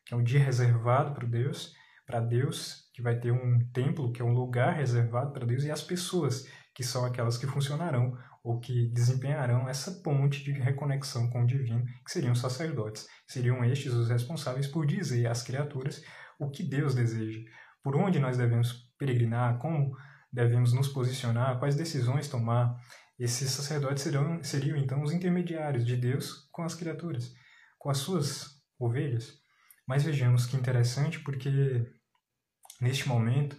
que 0.06 0.14
é 0.14 0.18
um 0.18 0.24
dia 0.24 0.40
reservado 0.40 1.14
para 1.14 1.28
Deus, 1.28 1.74
para 2.06 2.20
Deus, 2.20 2.90
que 2.94 3.02
vai 3.02 3.20
ter 3.20 3.32
um 3.32 3.60
templo, 3.72 4.12
que 4.12 4.22
é 4.22 4.26
um 4.26 4.34
lugar 4.34 4.74
reservado 4.74 5.32
para 5.32 5.46
Deus, 5.46 5.64
e 5.64 5.72
as 5.72 5.84
pessoas, 5.84 6.48
que 6.74 6.84
são 6.84 7.06
aquelas 7.06 7.38
que 7.38 7.48
funcionarão 7.48 8.18
ou 8.44 8.60
que 8.60 8.90
desempenharão 8.92 9.68
essa 9.68 9.92
ponte 10.04 10.44
de 10.44 10.52
reconexão 10.52 11.30
com 11.30 11.44
o 11.44 11.48
divino, 11.48 11.84
que 12.04 12.12
seriam 12.12 12.34
os 12.34 12.40
sacerdotes. 12.40 13.08
Seriam 13.28 13.64
estes 13.64 13.94
os 13.94 14.10
responsáveis 14.10 14.68
por 14.68 14.86
dizer 14.86 15.28
às 15.28 15.42
criaturas 15.42 16.04
o 16.40 16.50
que 16.50 16.64
Deus 16.64 16.94
deseja, 16.94 17.40
por 17.84 17.96
onde 17.96 18.20
nós 18.20 18.38
devemos 18.38 18.92
peregrinar, 19.00 19.58
como 19.58 19.96
devemos 20.36 20.74
nos 20.74 20.90
posicionar, 20.90 21.58
quais 21.58 21.76
decisões 21.76 22.28
tomar, 22.28 22.76
esses 23.18 23.50
sacerdotes 23.52 24.04
serão, 24.04 24.44
seriam 24.44 24.76
então 24.76 25.02
os 25.02 25.14
intermediários 25.14 25.86
de 25.86 25.96
Deus 25.96 26.50
com 26.52 26.64
as 26.64 26.76
criaturas, 26.76 27.34
com 27.80 27.90
as 27.90 28.00
suas 28.00 28.62
ovelhas. 28.78 29.34
Mas 29.88 30.04
vejamos 30.04 30.46
que 30.46 30.58
interessante, 30.58 31.20
porque 31.20 31.86
neste 32.82 33.08
momento 33.08 33.56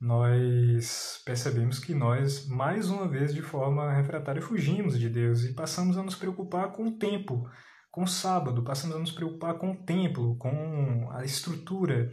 nós 0.00 1.20
percebemos 1.24 1.78
que 1.78 1.94
nós, 1.94 2.46
mais 2.48 2.88
uma 2.88 3.06
vez, 3.06 3.34
de 3.34 3.42
forma 3.42 3.92
refratária, 3.92 4.40
fugimos 4.40 4.98
de 4.98 5.10
Deus 5.10 5.44
e 5.44 5.52
passamos 5.52 5.98
a 5.98 6.02
nos 6.02 6.14
preocupar 6.14 6.72
com 6.72 6.86
o 6.86 6.98
tempo, 6.98 7.46
com 7.90 8.04
o 8.04 8.08
sábado, 8.08 8.64
passamos 8.64 8.96
a 8.96 8.98
nos 8.98 9.12
preocupar 9.12 9.58
com 9.58 9.72
o 9.72 9.84
templo, 9.84 10.36
com 10.38 11.10
a 11.12 11.24
estrutura, 11.24 12.10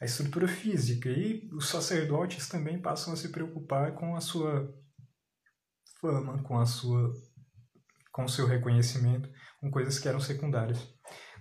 a 0.00 0.04
estrutura 0.04 0.48
física. 0.48 1.08
E 1.08 1.48
os 1.52 1.68
sacerdotes 1.68 2.48
também 2.48 2.80
passam 2.80 3.12
a 3.12 3.16
se 3.16 3.30
preocupar 3.30 3.94
com 3.94 4.14
a 4.14 4.20
sua 4.20 4.72
fama, 6.00 6.42
com 6.42 6.58
a 6.58 6.66
sua 6.66 7.12
com 8.12 8.24
o 8.24 8.28
seu 8.28 8.48
reconhecimento, 8.48 9.30
com 9.60 9.70
coisas 9.70 9.96
que 9.96 10.08
eram 10.08 10.18
secundárias. 10.18 10.92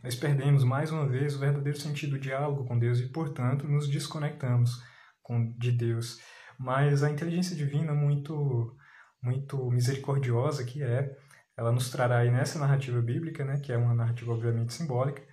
Nós 0.03 0.15
perdemos 0.15 0.63
mais 0.63 0.91
uma 0.91 1.09
vez 1.09 1.35
o 1.35 1.39
verdadeiro 1.39 1.79
sentido 1.79 2.11
do 2.11 2.19
diálogo 2.19 2.65
com 2.65 2.77
Deus 2.77 2.99
e, 2.99 3.07
portanto, 3.07 3.67
nos 3.67 3.89
desconectamos 3.89 4.79
com, 5.23 5.51
de 5.57 5.71
Deus. 5.71 6.19
Mas 6.59 7.01
a 7.01 7.09
inteligência 7.09 7.55
divina 7.55 7.93
muito 7.93 8.75
muito 9.21 9.69
misericordiosa 9.71 10.63
que 10.63 10.83
é, 10.83 11.17
ela 11.57 11.71
nos 11.71 11.89
trará 11.89 12.19
aí 12.19 12.29
nessa 12.29 12.59
narrativa 12.59 13.01
bíblica, 13.01 13.43
né, 13.43 13.59
que 13.59 13.73
é 13.73 13.77
uma 13.77 13.93
narrativa 13.93 14.31
obviamente 14.31 14.73
simbólica, 14.73 15.23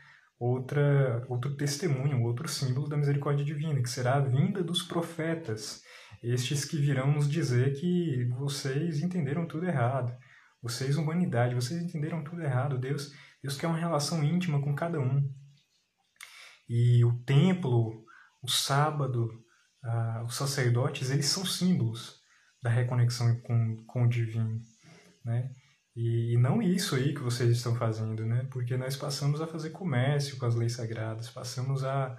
outra 0.45 1.25
outro 1.29 1.57
testemunho, 1.57 2.23
outro 2.23 2.49
símbolo 2.49 2.89
da 2.89 2.97
misericórdia 2.97 3.45
divina, 3.45 3.83
que 3.83 3.89
será 3.89 4.17
a 4.17 4.21
vinda 4.21 4.63
dos 4.63 4.83
profetas 4.83 5.83
estes 6.23 6.65
que 6.65 6.79
virão 6.79 7.13
nos 7.13 7.29
dizer 7.29 7.75
que 7.75 8.25
vocês 8.39 9.03
entenderam 9.03 9.47
tudo 9.47 9.67
errado. 9.67 10.17
Vocês, 10.63 10.97
humanidade, 10.97 11.55
vocês 11.55 11.83
entenderam 11.83 12.25
tudo 12.25 12.43
errado. 12.43 12.79
Deus, 12.79 13.13
Deus 13.43 13.59
quer 13.59 13.67
uma 13.67 13.77
relação 13.77 14.25
íntima 14.25 14.63
com 14.63 14.75
cada 14.75 14.99
um. 14.99 15.23
E 16.67 17.05
o 17.05 17.23
templo 17.25 18.05
o 18.45 18.51
sábado, 18.51 19.31
ah, 19.83 20.23
os 20.27 20.37
sacerdotes, 20.37 21.11
eles 21.11 21.27
são 21.27 21.47
símbolos 21.47 22.21
da 22.63 22.69
reconexão 22.69 23.41
com, 23.41 23.85
com 23.87 24.05
o 24.05 24.09
divino, 24.09 24.61
né? 25.25 25.51
E, 25.97 26.35
e, 26.35 26.37
não 26.37 26.61
isso 26.61 26.97
aí 26.97 27.15
que 27.15 27.23
vocês 27.23 27.51
estão 27.51 27.75
fazendo, 27.77 28.27
né? 28.27 28.47
Porque 28.51 28.77
nós 28.77 28.97
passamos 28.97 29.41
a 29.41 29.47
fazer 29.47 29.71
comércio 29.71 30.37
com 30.39 30.47
as 30.47 30.55
leis 30.55 30.73
sagradas, 30.73 31.31
passamos 31.31 31.85
a, 31.85 32.17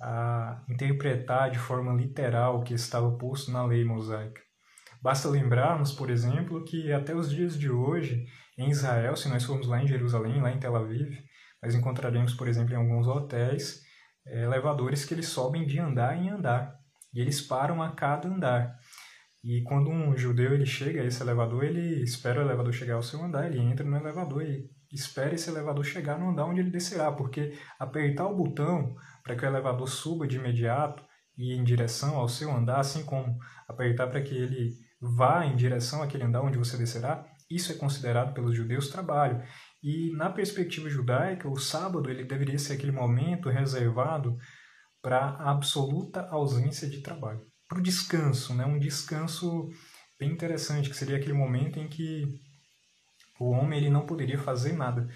a 0.00 0.64
interpretar 0.68 1.50
de 1.50 1.58
forma 1.58 1.92
literal 1.92 2.58
o 2.58 2.62
que 2.62 2.72
estava 2.72 3.10
posto 3.18 3.50
na 3.50 3.64
lei 3.64 3.84
mosaica. 3.84 4.40
Basta 5.02 5.28
lembrarmos, 5.28 5.92
por 5.92 6.10
exemplo, 6.10 6.64
que 6.64 6.92
até 6.92 7.14
os 7.14 7.30
dias 7.30 7.58
de 7.58 7.70
hoje, 7.70 8.26
em 8.58 8.70
Israel, 8.70 9.16
se 9.16 9.28
nós 9.28 9.44
formos 9.44 9.66
lá 9.66 9.82
em 9.82 9.86
Jerusalém, 9.86 10.40
lá 10.40 10.50
em 10.52 10.58
Tel 10.58 10.76
Aviv, 10.76 11.18
nós 11.62 11.74
encontraremos, 11.74 12.34
por 12.34 12.48
exemplo, 12.48 12.72
em 12.72 12.76
alguns 12.76 13.06
hotéis, 13.06 13.82
é, 14.26 14.44
elevadores 14.44 15.04
que 15.04 15.14
eles 15.14 15.28
sobem 15.28 15.66
de 15.66 15.78
andar 15.78 16.16
em 16.16 16.30
andar. 16.30 16.78
E 17.12 17.20
eles 17.20 17.40
param 17.40 17.82
a 17.82 17.92
cada 17.92 18.28
andar. 18.28 18.78
E 19.42 19.62
quando 19.62 19.90
um 19.90 20.16
judeu 20.16 20.52
ele 20.52 20.66
chega 20.66 21.00
a 21.00 21.06
esse 21.06 21.22
elevador, 21.22 21.64
ele 21.64 22.02
espera 22.02 22.40
o 22.40 22.44
elevador 22.44 22.72
chegar 22.72 22.94
ao 22.94 23.02
seu 23.02 23.22
andar, 23.22 23.46
ele 23.46 23.58
entra 23.58 23.86
no 23.86 23.96
elevador 23.96 24.42
e 24.42 24.68
espera 24.92 25.34
esse 25.34 25.48
elevador 25.48 25.84
chegar 25.84 26.18
no 26.18 26.30
andar 26.30 26.44
onde 26.44 26.60
ele 26.60 26.70
descerá, 26.70 27.10
porque 27.10 27.56
apertar 27.78 28.26
o 28.26 28.36
botão 28.36 28.94
para 29.22 29.34
que 29.34 29.44
o 29.44 29.48
elevador 29.48 29.88
suba 29.88 30.26
de 30.26 30.36
imediato 30.36 31.02
e 31.38 31.54
em 31.54 31.64
direção 31.64 32.16
ao 32.16 32.28
seu 32.28 32.50
andar, 32.50 32.80
assim 32.80 33.02
como 33.04 33.38
apertar 33.66 34.08
para 34.08 34.20
que 34.20 34.34
ele 34.34 34.74
vá 35.00 35.46
em 35.46 35.56
direção 35.56 36.02
àquele 36.02 36.24
andar 36.24 36.42
onde 36.42 36.58
você 36.58 36.76
descerá, 36.76 37.24
isso 37.50 37.72
é 37.72 37.74
considerado 37.74 38.34
pelos 38.34 38.54
judeus 38.54 38.90
trabalho. 38.90 39.42
E 39.82 40.12
na 40.16 40.28
perspectiva 40.30 40.90
judaica, 40.90 41.48
o 41.48 41.56
sábado 41.56 42.10
ele 42.10 42.24
deveria 42.24 42.58
ser 42.58 42.74
aquele 42.74 42.92
momento 42.92 43.48
reservado 43.48 44.36
para 45.00 45.18
a 45.18 45.50
absoluta 45.50 46.28
ausência 46.28 46.88
de 46.88 47.00
trabalho, 47.00 47.40
para 47.70 47.78
o 47.78 47.82
descanso, 47.82 48.52
né? 48.52 48.66
um 48.66 48.80
descanso 48.80 49.70
bem 50.18 50.32
interessante, 50.32 50.90
que 50.90 50.96
seria 50.96 51.16
aquele 51.16 51.32
momento 51.32 51.78
em 51.78 51.86
que 51.86 52.24
o 53.38 53.50
homem 53.50 53.78
ele 53.78 53.88
não 53.88 54.04
poderia 54.04 54.36
fazer 54.36 54.72
nada. 54.72 55.08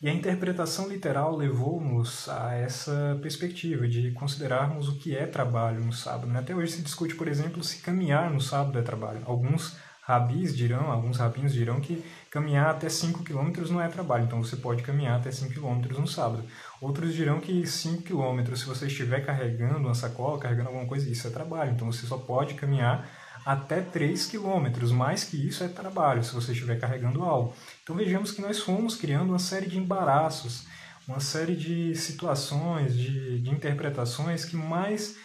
E 0.00 0.08
a 0.08 0.14
interpretação 0.14 0.88
literal 0.88 1.36
levou-nos 1.36 2.26
a 2.30 2.54
essa 2.54 3.18
perspectiva 3.20 3.86
de 3.86 4.12
considerarmos 4.12 4.88
o 4.88 4.98
que 4.98 5.14
é 5.14 5.26
trabalho 5.26 5.84
no 5.84 5.92
sábado. 5.92 6.28
Né? 6.28 6.38
Até 6.38 6.54
hoje 6.54 6.72
se 6.72 6.82
discute, 6.82 7.14
por 7.14 7.28
exemplo, 7.28 7.62
se 7.62 7.82
caminhar 7.82 8.30
no 8.32 8.40
sábado 8.40 8.78
é 8.78 8.82
trabalho. 8.82 9.20
Alguns 9.26 9.76
rabis 10.08 10.56
dirão, 10.56 10.90
alguns 10.90 11.18
rabinos 11.18 11.52
dirão 11.52 11.82
que 11.82 12.02
caminhar 12.30 12.70
até 12.70 12.88
5 12.88 13.22
km 13.22 13.52
não 13.70 13.78
é 13.78 13.88
trabalho, 13.88 14.24
então 14.24 14.42
você 14.42 14.56
pode 14.56 14.82
caminhar 14.82 15.18
até 15.18 15.30
5 15.30 15.52
km 15.52 16.00
no 16.00 16.08
sábado. 16.08 16.44
Outros 16.80 17.14
dirão 17.14 17.38
que 17.40 17.66
5 17.66 18.04
km, 18.04 18.56
se 18.56 18.64
você 18.64 18.86
estiver 18.86 19.20
carregando 19.20 19.80
uma 19.86 19.94
sacola, 19.94 20.38
carregando 20.38 20.68
alguma 20.68 20.86
coisa, 20.86 21.10
isso 21.10 21.26
é 21.26 21.30
trabalho, 21.30 21.72
então 21.72 21.92
você 21.92 22.06
só 22.06 22.16
pode 22.16 22.54
caminhar 22.54 23.06
até 23.44 23.82
3 23.82 24.24
km, 24.28 24.94
mais 24.94 25.24
que 25.24 25.46
isso 25.46 25.62
é 25.62 25.68
trabalho, 25.68 26.24
se 26.24 26.34
você 26.34 26.52
estiver 26.52 26.80
carregando 26.80 27.22
algo. 27.22 27.54
Então 27.82 27.94
vejamos 27.94 28.32
que 28.32 28.40
nós 28.40 28.60
fomos 28.60 28.96
criando 28.96 29.28
uma 29.28 29.38
série 29.38 29.66
de 29.66 29.76
embaraços, 29.76 30.66
uma 31.06 31.20
série 31.20 31.54
de 31.54 31.94
situações, 31.94 32.96
de, 32.96 33.40
de 33.40 33.50
interpretações 33.50 34.46
que 34.46 34.56
mais 34.56 35.16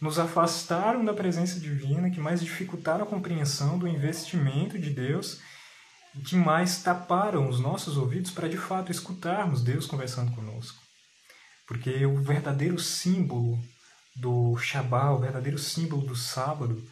nos 0.00 0.18
afastaram 0.18 1.04
da 1.04 1.12
presença 1.12 1.60
divina, 1.60 2.10
que 2.10 2.20
mais 2.20 2.40
dificultaram 2.40 3.04
a 3.04 3.06
compreensão 3.06 3.78
do 3.78 3.86
investimento 3.86 4.78
de 4.78 4.90
Deus, 4.90 5.40
que 6.24 6.34
mais 6.34 6.82
taparam 6.82 7.48
os 7.48 7.60
nossos 7.60 7.96
ouvidos 7.96 8.30
para 8.30 8.48
de 8.48 8.56
fato 8.56 8.90
escutarmos 8.90 9.62
Deus 9.62 9.86
conversando 9.86 10.32
conosco. 10.32 10.80
Porque 11.66 12.04
o 12.06 12.20
verdadeiro 12.20 12.78
símbolo 12.78 13.62
do 14.16 14.56
Shabat, 14.56 15.14
o 15.14 15.18
verdadeiro 15.18 15.58
símbolo 15.58 16.06
do 16.06 16.16
sábado, 16.16 16.82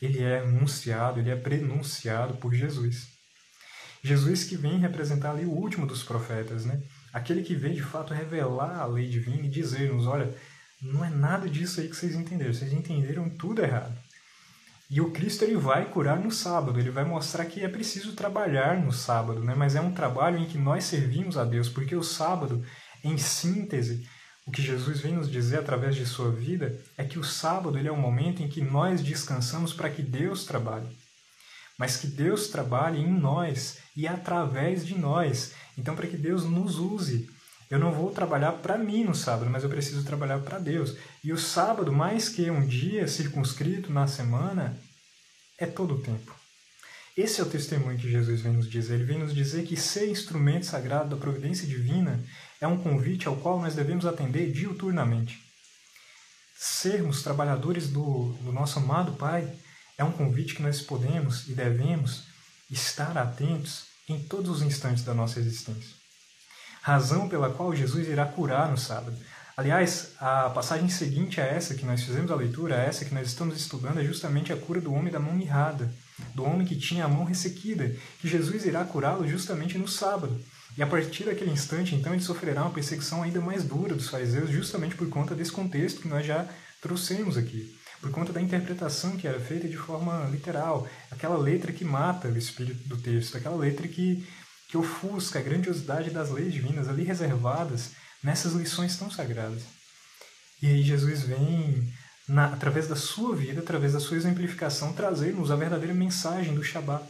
ele 0.00 0.22
é 0.22 0.40
anunciado, 0.40 1.18
ele 1.18 1.30
é 1.30 1.36
prenunciado 1.36 2.34
por 2.34 2.54
Jesus. 2.54 3.08
Jesus 4.02 4.44
que 4.44 4.56
vem 4.56 4.78
representar 4.78 5.32
ali 5.32 5.44
o 5.44 5.50
último 5.50 5.86
dos 5.86 6.04
profetas, 6.04 6.64
né? 6.64 6.80
Aquele 7.12 7.42
que 7.42 7.54
vem 7.54 7.74
de 7.74 7.82
fato 7.82 8.14
revelar 8.14 8.78
a 8.78 8.86
lei 8.86 9.08
divina 9.08 9.46
e 9.46 9.50
dizer-nos, 9.50 10.06
olha, 10.06 10.32
não 10.80 11.04
é 11.04 11.10
nada 11.10 11.48
disso 11.48 11.80
aí 11.80 11.88
que 11.88 11.96
vocês 11.96 12.14
entenderam. 12.14 12.52
Vocês 12.52 12.72
entenderam 12.72 13.28
tudo 13.28 13.62
errado. 13.62 13.96
E 14.90 15.00
o 15.00 15.10
Cristo 15.10 15.44
ele 15.44 15.56
vai 15.56 15.84
curar 15.84 16.18
no 16.18 16.30
sábado, 16.30 16.80
ele 16.80 16.90
vai 16.90 17.04
mostrar 17.04 17.44
que 17.44 17.62
é 17.62 17.68
preciso 17.68 18.14
trabalhar 18.14 18.82
no 18.82 18.90
sábado, 18.90 19.44
né? 19.44 19.54
mas 19.54 19.76
é 19.76 19.80
um 19.82 19.92
trabalho 19.92 20.38
em 20.38 20.46
que 20.46 20.56
nós 20.56 20.84
servimos 20.84 21.36
a 21.36 21.44
Deus, 21.44 21.68
porque 21.68 21.94
o 21.94 22.02
sábado, 22.02 22.64
em 23.04 23.18
síntese, 23.18 24.08
o 24.46 24.50
que 24.50 24.62
Jesus 24.62 25.00
vem 25.00 25.12
nos 25.12 25.30
dizer 25.30 25.58
através 25.58 25.94
de 25.94 26.06
sua 26.06 26.30
vida 26.30 26.74
é 26.96 27.04
que 27.04 27.18
o 27.18 27.24
sábado 27.24 27.76
ele 27.76 27.88
é 27.88 27.92
um 27.92 28.00
momento 28.00 28.42
em 28.42 28.48
que 28.48 28.62
nós 28.62 29.02
descansamos 29.02 29.74
para 29.74 29.90
que 29.90 30.00
Deus 30.00 30.46
trabalhe. 30.46 30.88
Mas 31.76 31.98
que 31.98 32.06
Deus 32.06 32.48
trabalhe 32.48 32.98
em 32.98 33.12
nós 33.12 33.78
e 33.94 34.08
através 34.08 34.86
de 34.86 34.96
nós. 34.96 35.52
Então, 35.76 35.94
para 35.94 36.06
que 36.06 36.16
Deus 36.16 36.44
nos 36.44 36.78
use 36.78 37.28
eu 37.70 37.78
não 37.78 37.92
vou 37.92 38.10
trabalhar 38.10 38.52
para 38.52 38.78
mim 38.78 39.04
no 39.04 39.14
sábado, 39.14 39.50
mas 39.50 39.62
eu 39.62 39.68
preciso 39.68 40.02
trabalhar 40.02 40.38
para 40.38 40.58
Deus. 40.58 40.96
E 41.22 41.32
o 41.32 41.38
sábado, 41.38 41.92
mais 41.92 42.28
que 42.28 42.50
um 42.50 42.66
dia 42.66 43.06
circunscrito 43.06 43.92
na 43.92 44.06
semana, 44.06 44.78
é 45.58 45.66
todo 45.66 45.94
o 45.94 46.00
tempo. 46.00 46.34
Esse 47.14 47.40
é 47.40 47.44
o 47.44 47.50
testemunho 47.50 47.98
que 47.98 48.10
Jesus 48.10 48.40
vem 48.40 48.54
nos 48.54 48.70
dizer. 48.70 48.94
Ele 48.94 49.04
vem 49.04 49.18
nos 49.18 49.34
dizer 49.34 49.66
que 49.66 49.76
ser 49.76 50.08
instrumento 50.08 50.64
sagrado 50.64 51.10
da 51.10 51.20
providência 51.20 51.66
divina 51.66 52.24
é 52.60 52.66
um 52.66 52.78
convite 52.78 53.28
ao 53.28 53.36
qual 53.36 53.60
nós 53.60 53.74
devemos 53.74 54.06
atender 54.06 54.50
diuturnamente. 54.50 55.38
Sermos 56.56 57.22
trabalhadores 57.22 57.88
do, 57.88 58.32
do 58.40 58.52
nosso 58.52 58.78
amado 58.78 59.12
Pai 59.12 59.52
é 59.98 60.04
um 60.04 60.12
convite 60.12 60.54
que 60.54 60.62
nós 60.62 60.80
podemos 60.80 61.46
e 61.48 61.52
devemos 61.52 62.28
estar 62.70 63.18
atentos 63.18 63.86
em 64.08 64.18
todos 64.20 64.50
os 64.50 64.62
instantes 64.62 65.04
da 65.04 65.12
nossa 65.12 65.38
existência 65.38 65.97
razão 66.88 67.28
pela 67.28 67.50
qual 67.50 67.76
Jesus 67.76 68.08
irá 68.08 68.24
curar 68.24 68.70
no 68.70 68.78
sábado. 68.78 69.14
Aliás, 69.54 70.12
a 70.18 70.48
passagem 70.48 70.88
seguinte 70.88 71.38
a 71.38 71.44
essa 71.44 71.74
que 71.74 71.84
nós 71.84 72.02
fizemos 72.02 72.30
a 72.30 72.34
leitura, 72.34 72.76
a 72.76 72.82
essa 72.82 73.04
que 73.04 73.12
nós 73.12 73.26
estamos 73.28 73.58
estudando, 73.58 74.00
é 74.00 74.04
justamente 74.04 74.54
a 74.54 74.56
cura 74.56 74.80
do 74.80 74.94
homem 74.94 75.12
da 75.12 75.20
mão 75.20 75.34
mirrada, 75.34 75.92
do 76.34 76.44
homem 76.44 76.66
que 76.66 76.76
tinha 76.76 77.04
a 77.04 77.08
mão 77.08 77.24
ressequida, 77.24 77.94
que 78.20 78.26
Jesus 78.26 78.64
irá 78.64 78.82
curá-lo 78.86 79.28
justamente 79.28 79.76
no 79.76 79.86
sábado. 79.86 80.40
E 80.78 80.82
a 80.82 80.86
partir 80.86 81.24
daquele 81.24 81.50
instante, 81.50 81.94
então, 81.94 82.14
ele 82.14 82.22
sofrerá 82.22 82.62
uma 82.62 82.70
perseguição 82.70 83.22
ainda 83.22 83.40
mais 83.40 83.64
dura 83.64 83.94
dos 83.94 84.08
fariseus, 84.08 84.48
justamente 84.48 84.94
por 84.94 85.10
conta 85.10 85.34
desse 85.34 85.52
contexto 85.52 86.00
que 86.00 86.08
nós 86.08 86.24
já 86.24 86.46
trouxemos 86.80 87.36
aqui. 87.36 87.76
Por 88.00 88.10
conta 88.10 88.32
da 88.32 88.40
interpretação 88.40 89.16
que 89.16 89.26
era 89.26 89.40
feita 89.40 89.68
de 89.68 89.76
forma 89.76 90.26
literal, 90.30 90.88
aquela 91.10 91.36
letra 91.36 91.72
que 91.72 91.84
mata 91.84 92.28
o 92.28 92.38
espírito 92.38 92.88
do 92.88 92.96
texto, 92.96 93.36
aquela 93.36 93.56
letra 93.56 93.88
que 93.88 94.24
que 94.68 94.76
ofusca 94.76 95.38
a 95.38 95.42
grandiosidade 95.42 96.10
das 96.10 96.30
leis 96.30 96.52
divinas 96.52 96.88
ali 96.88 97.02
reservadas 97.02 97.92
nessas 98.22 98.52
lições 98.52 98.96
tão 98.96 99.10
sagradas. 99.10 99.62
E 100.60 100.66
aí 100.66 100.82
Jesus 100.82 101.22
vem, 101.22 101.92
na, 102.28 102.52
através 102.52 102.86
da 102.86 102.96
sua 102.96 103.34
vida, 103.34 103.60
através 103.60 103.94
da 103.94 104.00
sua 104.00 104.16
exemplificação, 104.16 104.92
trazer-nos 104.92 105.50
a 105.50 105.56
verdadeira 105.56 105.94
mensagem 105.94 106.54
do 106.54 106.62
Shabat, 106.62 107.04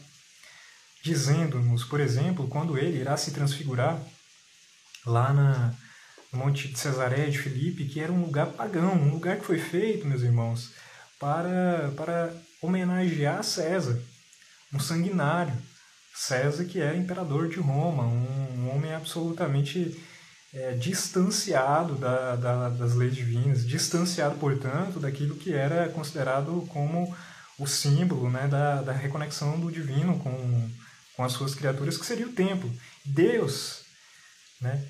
dizendo-nos, 1.02 1.84
por 1.84 2.00
exemplo, 2.00 2.46
quando 2.46 2.78
ele 2.78 3.00
irá 3.00 3.16
se 3.16 3.32
transfigurar 3.32 4.00
lá 5.04 5.32
na, 5.32 5.74
no 6.32 6.38
Monte 6.38 6.68
de 6.68 6.78
Cesareia 6.78 7.30
de 7.30 7.38
Filipe, 7.38 7.86
que 7.86 8.00
era 8.00 8.12
um 8.12 8.20
lugar 8.20 8.48
pagão, 8.48 8.94
um 8.94 9.10
lugar 9.10 9.38
que 9.38 9.46
foi 9.46 9.58
feito, 9.58 10.06
meus 10.06 10.22
irmãos, 10.22 10.72
para, 11.18 11.92
para 11.96 12.32
homenagear 12.60 13.42
César, 13.42 14.00
um 14.72 14.78
sanguinário, 14.78 15.54
César, 16.18 16.64
que 16.64 16.80
era 16.80 16.96
imperador 16.96 17.48
de 17.48 17.60
Roma, 17.60 18.02
um, 18.02 18.64
um 18.64 18.74
homem 18.74 18.92
absolutamente 18.92 19.96
é, 20.52 20.72
distanciado 20.72 21.94
da, 21.94 22.34
da, 22.34 22.68
das 22.70 22.94
leis 22.94 23.14
divinas, 23.14 23.64
distanciado, 23.64 24.36
portanto, 24.36 24.98
daquilo 24.98 25.36
que 25.36 25.52
era 25.52 25.88
considerado 25.90 26.66
como 26.70 27.16
o 27.56 27.68
símbolo 27.68 28.28
né, 28.28 28.48
da, 28.48 28.82
da 28.82 28.92
reconexão 28.92 29.60
do 29.60 29.70
divino 29.70 30.18
com, 30.18 30.70
com 31.16 31.22
as 31.22 31.32
suas 31.32 31.54
criaturas, 31.54 31.96
que 31.96 32.04
seria 32.04 32.26
o 32.26 32.32
templo. 32.32 32.68
Deus 33.04 33.82
né, 34.60 34.84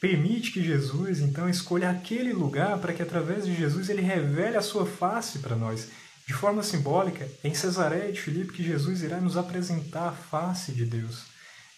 permite 0.00 0.52
que 0.52 0.62
Jesus, 0.62 1.18
então, 1.18 1.48
escolha 1.48 1.90
aquele 1.90 2.32
lugar 2.32 2.78
para 2.78 2.92
que, 2.92 3.02
através 3.02 3.44
de 3.44 3.54
Jesus, 3.54 3.88
ele 3.88 4.02
revele 4.02 4.56
a 4.56 4.62
sua 4.62 4.86
face 4.86 5.40
para 5.40 5.56
nós. 5.56 5.88
De 6.26 6.34
forma 6.34 6.62
simbólica, 6.62 7.24
é 7.44 7.48
em 7.48 7.54
Cesareia 7.54 8.12
de 8.12 8.20
Filipe 8.20 8.52
que 8.52 8.64
Jesus 8.64 9.02
irá 9.02 9.20
nos 9.20 9.36
apresentar 9.36 10.08
a 10.08 10.12
face 10.12 10.72
de 10.72 10.84
Deus. 10.84 11.24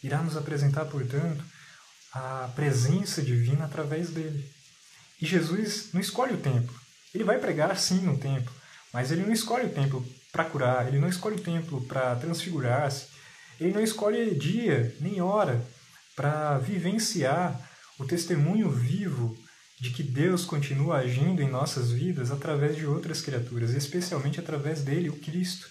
Irá 0.02 0.22
nos 0.22 0.38
apresentar, 0.38 0.86
portanto, 0.86 1.44
a 2.12 2.50
presença 2.54 3.20
divina 3.20 3.66
através 3.66 4.08
dele. 4.10 4.48
E 5.20 5.26
Jesus 5.26 5.90
não 5.92 6.00
escolhe 6.00 6.32
o 6.32 6.40
templo. 6.40 6.74
Ele 7.14 7.24
vai 7.24 7.38
pregar 7.38 7.76
sim 7.78 8.00
no 8.00 8.16
templo, 8.16 8.52
mas 8.92 9.10
ele 9.10 9.22
não 9.22 9.32
escolhe 9.32 9.66
o 9.66 9.72
templo 9.72 10.06
para 10.32 10.44
curar, 10.44 10.88
ele 10.88 10.98
não 10.98 11.08
escolhe 11.08 11.36
o 11.36 11.42
templo 11.42 11.82
para 11.82 12.16
transfigurar-se, 12.16 13.08
ele 13.60 13.72
não 13.72 13.82
escolhe 13.82 14.34
dia 14.34 14.96
nem 15.00 15.20
hora 15.20 15.62
para 16.14 16.58
vivenciar 16.58 17.68
o 17.98 18.04
testemunho 18.04 18.70
vivo 18.70 19.36
de 19.80 19.90
que 19.90 20.02
Deus 20.02 20.44
continua 20.44 20.98
agindo 20.98 21.40
em 21.40 21.48
nossas 21.48 21.90
vidas 21.92 22.30
através 22.30 22.76
de 22.76 22.86
outras 22.86 23.20
criaturas, 23.20 23.70
especialmente 23.70 24.40
através 24.40 24.82
dele, 24.82 25.08
o 25.08 25.16
Cristo. 25.16 25.68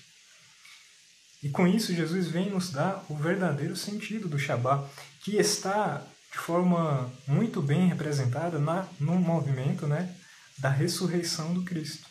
E 1.43 1.49
com 1.49 1.67
isso, 1.67 1.93
Jesus 1.93 2.27
vem 2.27 2.49
nos 2.49 2.71
dar 2.71 3.05
o 3.09 3.15
verdadeiro 3.15 3.75
sentido 3.75 4.27
do 4.27 4.39
Shabat, 4.39 4.89
que 5.21 5.35
está 5.35 6.01
de 6.31 6.37
forma 6.37 7.11
muito 7.27 7.61
bem 7.61 7.87
representada 7.87 8.57
na, 8.59 8.87
no 8.99 9.15
movimento 9.15 9.85
né, 9.85 10.15
da 10.57 10.69
ressurreição 10.69 11.53
do 11.53 11.63
Cristo. 11.63 12.07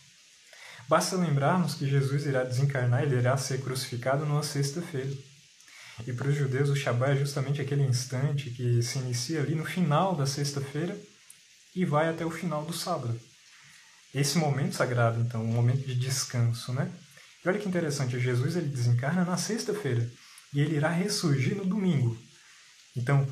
Basta 0.89 1.17
lembrarmos 1.17 1.75
que 1.75 1.89
Jesus 1.89 2.27
irá 2.27 2.45
desencarnar, 2.45 3.03
ele 3.03 3.17
irá 3.17 3.37
ser 3.37 3.61
crucificado 3.61 4.25
numa 4.25 4.43
sexta-feira. 4.43 5.11
E 6.07 6.13
para 6.13 6.29
os 6.29 6.37
judeus, 6.37 6.69
o 6.69 6.77
Shabat 6.77 7.13
é 7.13 7.21
justamente 7.21 7.61
aquele 7.61 7.83
instante 7.83 8.51
que 8.51 8.83
se 8.83 8.99
inicia 8.99 9.41
ali 9.41 9.55
no 9.55 9.65
final 9.65 10.15
da 10.15 10.27
sexta-feira 10.27 10.97
e 11.77 11.85
vai 11.85 12.09
até 12.09 12.25
o 12.25 12.31
final 12.31 12.65
do 12.65 12.73
sábado. 12.73 13.21
Esse 14.15 14.39
momento 14.39 14.75
sagrado, 14.75 15.21
então, 15.21 15.43
um 15.43 15.53
momento 15.53 15.87
de 15.87 15.95
descanso, 15.95 16.73
né? 16.73 16.91
E 17.45 17.49
olha 17.49 17.59
que 17.59 17.69
interessante, 17.69 18.19
Jesus 18.19 18.57
ele 18.57 18.69
desencarna 18.69 19.25
na 19.25 19.37
sexta-feira 19.37 20.11
e 20.55 20.61
ele 20.61 20.77
irá 20.77 20.89
ressurgir 20.89 21.55
no 21.55 21.67
domingo. 21.67 22.17
Então, 22.97 23.29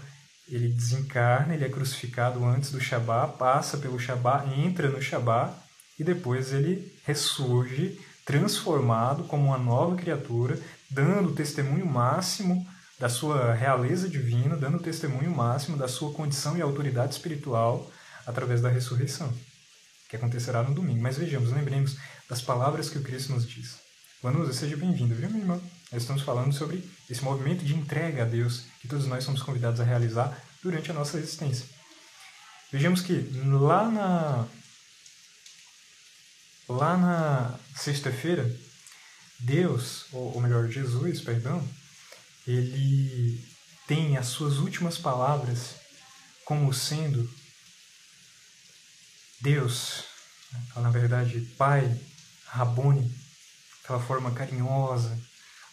ele 0.46 0.68
desencarna, 0.68 1.54
ele 1.54 1.64
é 1.64 1.70
crucificado 1.70 2.44
antes 2.44 2.70
do 2.70 2.78
Shabat, 2.78 3.38
passa 3.38 3.78
pelo 3.78 3.98
Shabat, 3.98 4.46
entra 4.61 4.90
no 4.90 5.00
Shabat 5.00 5.57
e 5.98 6.04
depois 6.04 6.52
ele 6.52 6.94
ressurge 7.07 7.98
transformado 8.26 9.24
como 9.24 9.46
uma 9.46 9.59
nova 9.59 9.96
criatura, 9.96 10.61
dando 10.90 11.35
testemunho 11.35 11.87
máximo 11.87 12.66
da 12.98 13.09
sua 13.09 13.54
realeza 13.54 14.07
divina, 14.07 14.54
dando 14.54 14.78
testemunho 14.78 15.30
máximo 15.30 15.78
da 15.78 15.88
sua 15.88 16.12
condição 16.12 16.59
e 16.59 16.62
autoridade 16.62 17.14
espiritual 17.14 17.90
através 18.26 18.60
da 18.60 18.68
ressurreição, 18.68 19.32
que 20.08 20.16
acontecerá 20.16 20.62
no 20.62 20.74
domingo. 20.74 21.02
Mas 21.02 21.18
vejamos, 21.18 21.52
lembremos 21.52 21.96
das 22.28 22.42
palavras 22.42 22.88
que 22.88 22.98
o 22.98 23.02
Cristo 23.02 23.32
nos 23.32 23.48
diz. 23.48 23.76
Vanusa, 24.22 24.52
seja 24.52 24.76
bem-vindo, 24.76 25.14
viu, 25.14 25.28
minha 25.28 25.42
irmã? 25.42 25.60
Nós 25.92 26.02
estamos 26.02 26.22
falando 26.22 26.52
sobre 26.52 26.82
esse 27.10 27.22
movimento 27.22 27.64
de 27.64 27.74
entrega 27.74 28.22
a 28.22 28.26
Deus 28.26 28.64
que 28.80 28.88
todos 28.88 29.06
nós 29.06 29.22
somos 29.22 29.42
convidados 29.42 29.80
a 29.80 29.84
realizar 29.84 30.42
durante 30.62 30.90
a 30.90 30.94
nossa 30.94 31.18
existência. 31.18 31.66
Vejamos 32.72 33.00
que 33.00 33.30
lá 33.44 33.90
na 33.90 34.48
lá 36.68 36.96
na 36.96 37.58
sexta-feira, 37.76 38.50
Deus, 39.38 40.06
ou, 40.12 40.40
melhor, 40.40 40.68
Jesus, 40.68 41.20
perdão, 41.20 41.62
ele 42.46 43.44
tem 43.87 44.16
as 44.16 44.28
suas 44.28 44.56
últimas 44.58 44.98
palavras 44.98 45.74
como 46.44 46.72
sendo 46.72 47.28
Deus, 49.44 50.04
na 50.74 50.88
verdade, 50.88 51.38
Pai, 51.59 52.00
Rabone, 52.46 53.14
aquela 53.83 54.00
forma 54.00 54.30
carinhosa, 54.30 55.20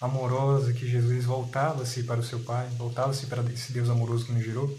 amorosa 0.01 0.73
que 0.73 0.89
Jesus 0.89 1.23
voltava-se 1.23 2.03
para 2.03 2.19
o 2.19 2.23
seu 2.23 2.41
Pai, 2.41 2.67
voltava-se 2.71 3.27
para 3.27 3.41
esse 3.49 3.71
Deus 3.71 3.89
amoroso 3.89 4.25
que 4.25 4.33
nos 4.33 4.43
gerou. 4.43 4.77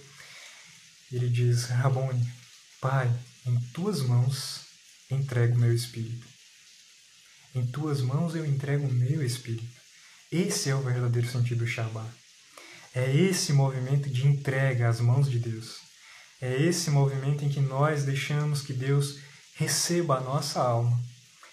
Ele 1.11 1.31
diz: 1.31 1.69
Rabone, 1.69 2.23
Pai, 2.83 3.11
em 3.47 3.59
tuas 3.73 4.03
mãos 4.03 4.67
entrego 5.11 5.59
meu 5.59 5.73
espírito. 5.73 6.27
Em 7.55 7.65
tuas 7.65 8.03
mãos 8.03 8.35
eu 8.35 8.45
entrego 8.45 8.87
o 8.87 8.93
meu 8.93 9.25
espírito. 9.25 9.81
Esse 10.31 10.69
é 10.69 10.75
o 10.75 10.83
verdadeiro 10.83 11.31
sentido 11.31 11.61
do 11.61 11.67
Shabbat. 11.67 12.11
É 12.95 13.11
esse 13.11 13.55
movimento 13.55 14.11
de 14.11 14.27
entrega 14.27 14.87
às 14.87 15.01
mãos 15.01 15.31
de 15.31 15.39
Deus. 15.39 15.92
É 16.43 16.61
esse 16.61 16.91
movimento 16.91 17.45
em 17.45 17.49
que 17.49 17.61
nós 17.61 18.05
deixamos 18.05 18.61
que 18.61 18.73
Deus 18.75 19.21
receba 19.55 20.19
a 20.19 20.21
nossa 20.21 20.61
alma 20.61 21.01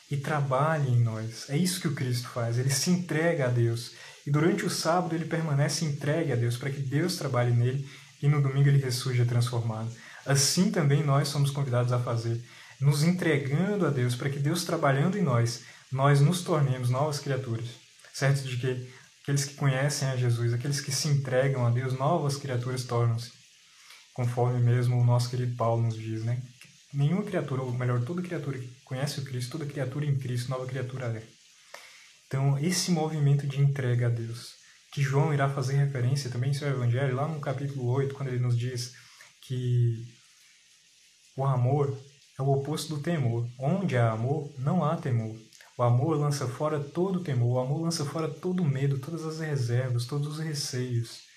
e 0.10 0.18
trabalhe 0.18 0.90
em 0.90 1.00
nós. 1.00 1.50
É 1.50 1.56
isso 1.56 1.80
que 1.80 1.88
o 1.88 1.94
Cristo 1.94 2.28
faz. 2.28 2.58
Ele 2.58 2.72
se 2.72 2.90
entrega 2.90 3.46
a 3.46 3.50
Deus. 3.50 3.92
E 4.26 4.32
durante 4.32 4.66
o 4.66 4.70
sábado 4.70 5.14
ele 5.16 5.26
permanece 5.26 5.86
entregue 5.86 6.34
a 6.34 6.36
Deus 6.36 6.58
para 6.58 6.72
que 6.72 6.82
Deus 6.82 7.16
trabalhe 7.16 7.52
nele 7.52 7.88
e 8.22 8.28
no 8.28 8.42
domingo 8.42 8.68
ele 8.68 8.84
ressurja 8.84 9.24
transformado. 9.26 9.90
Assim 10.26 10.72
também 10.72 11.04
nós 11.04 11.28
somos 11.28 11.52
convidados 11.52 11.94
a 11.94 12.00
fazer 12.00 12.42
nos 12.80 13.04
entregando 13.04 13.86
a 13.86 13.90
Deus, 13.90 14.16
para 14.16 14.30
que 14.30 14.40
Deus 14.40 14.64
trabalhando 14.64 15.18
em 15.18 15.22
nós, 15.22 15.64
nós 15.92 16.22
nos 16.22 16.42
tornemos 16.42 16.90
novas 16.90 17.20
criaturas. 17.20 17.68
Certo 18.14 18.44
de 18.44 18.58
que 18.58 18.90
aqueles 19.22 19.46
que 19.46 19.56
conhecem 19.56 20.08
a 20.08 20.16
Jesus, 20.16 20.54
aqueles 20.54 20.80
que 20.80 20.92
se 20.92 21.10
entregam 21.10 21.66
a 21.66 21.70
Deus, 21.70 21.94
novas 21.94 22.38
criaturas 22.38 22.86
tornam-se. 22.86 23.39
Conforme 24.20 24.60
mesmo 24.60 25.00
o 25.00 25.06
nosso 25.06 25.30
querido 25.30 25.56
Paulo 25.56 25.82
nos 25.82 25.96
diz, 25.96 26.26
né? 26.26 26.42
Nenhuma 26.94 27.24
criatura, 27.24 27.62
ou 27.62 27.72
melhor, 27.72 28.04
toda 28.04 28.22
criatura 28.22 28.60
que 28.60 28.68
conhece 28.84 29.22
o 29.22 29.24
Cristo, 29.24 29.52
toda 29.52 29.66
criatura 29.66 30.06
em 30.06 30.20
Cristo, 30.20 30.50
nova 30.50 30.66
criatura 30.66 31.06
é. 31.06 31.24
Então, 32.28 32.60
esse 32.60 32.92
movimento 32.92 33.48
de 33.48 33.62
entrega 33.62 34.08
a 34.08 34.10
Deus, 34.10 34.56
que 34.92 35.02
João 35.02 35.34
irá 35.34 35.48
fazer 35.48 35.78
referência 35.78 36.30
também 36.30 36.52
em 36.52 36.54
seu 36.54 36.68
Evangelho, 36.68 37.16
lá 37.16 37.30
no 37.30 37.40
capítulo 37.40 37.86
8, 37.92 38.14
quando 38.14 38.28
ele 38.28 38.40
nos 38.40 38.58
diz 38.58 38.94
que 39.40 40.06
o 41.38 41.46
amor 41.46 41.98
é 42.38 42.42
o 42.42 42.50
oposto 42.50 42.98
do 42.98 43.02
temor. 43.02 43.48
Onde 43.58 43.96
há 43.96 44.12
amor, 44.12 44.52
não 44.58 44.84
há 44.84 44.98
temor. 44.98 45.34
O 45.78 45.82
amor 45.82 46.18
lança 46.18 46.46
fora 46.46 46.78
todo 46.78 47.24
temor, 47.24 47.56
o 47.56 47.60
amor 47.60 47.84
lança 47.84 48.04
fora 48.04 48.28
todo 48.28 48.66
medo, 48.66 49.00
todas 49.00 49.26
as 49.26 49.40
reservas, 49.40 50.04
todos 50.04 50.28
os 50.28 50.40
receios. 50.40 51.29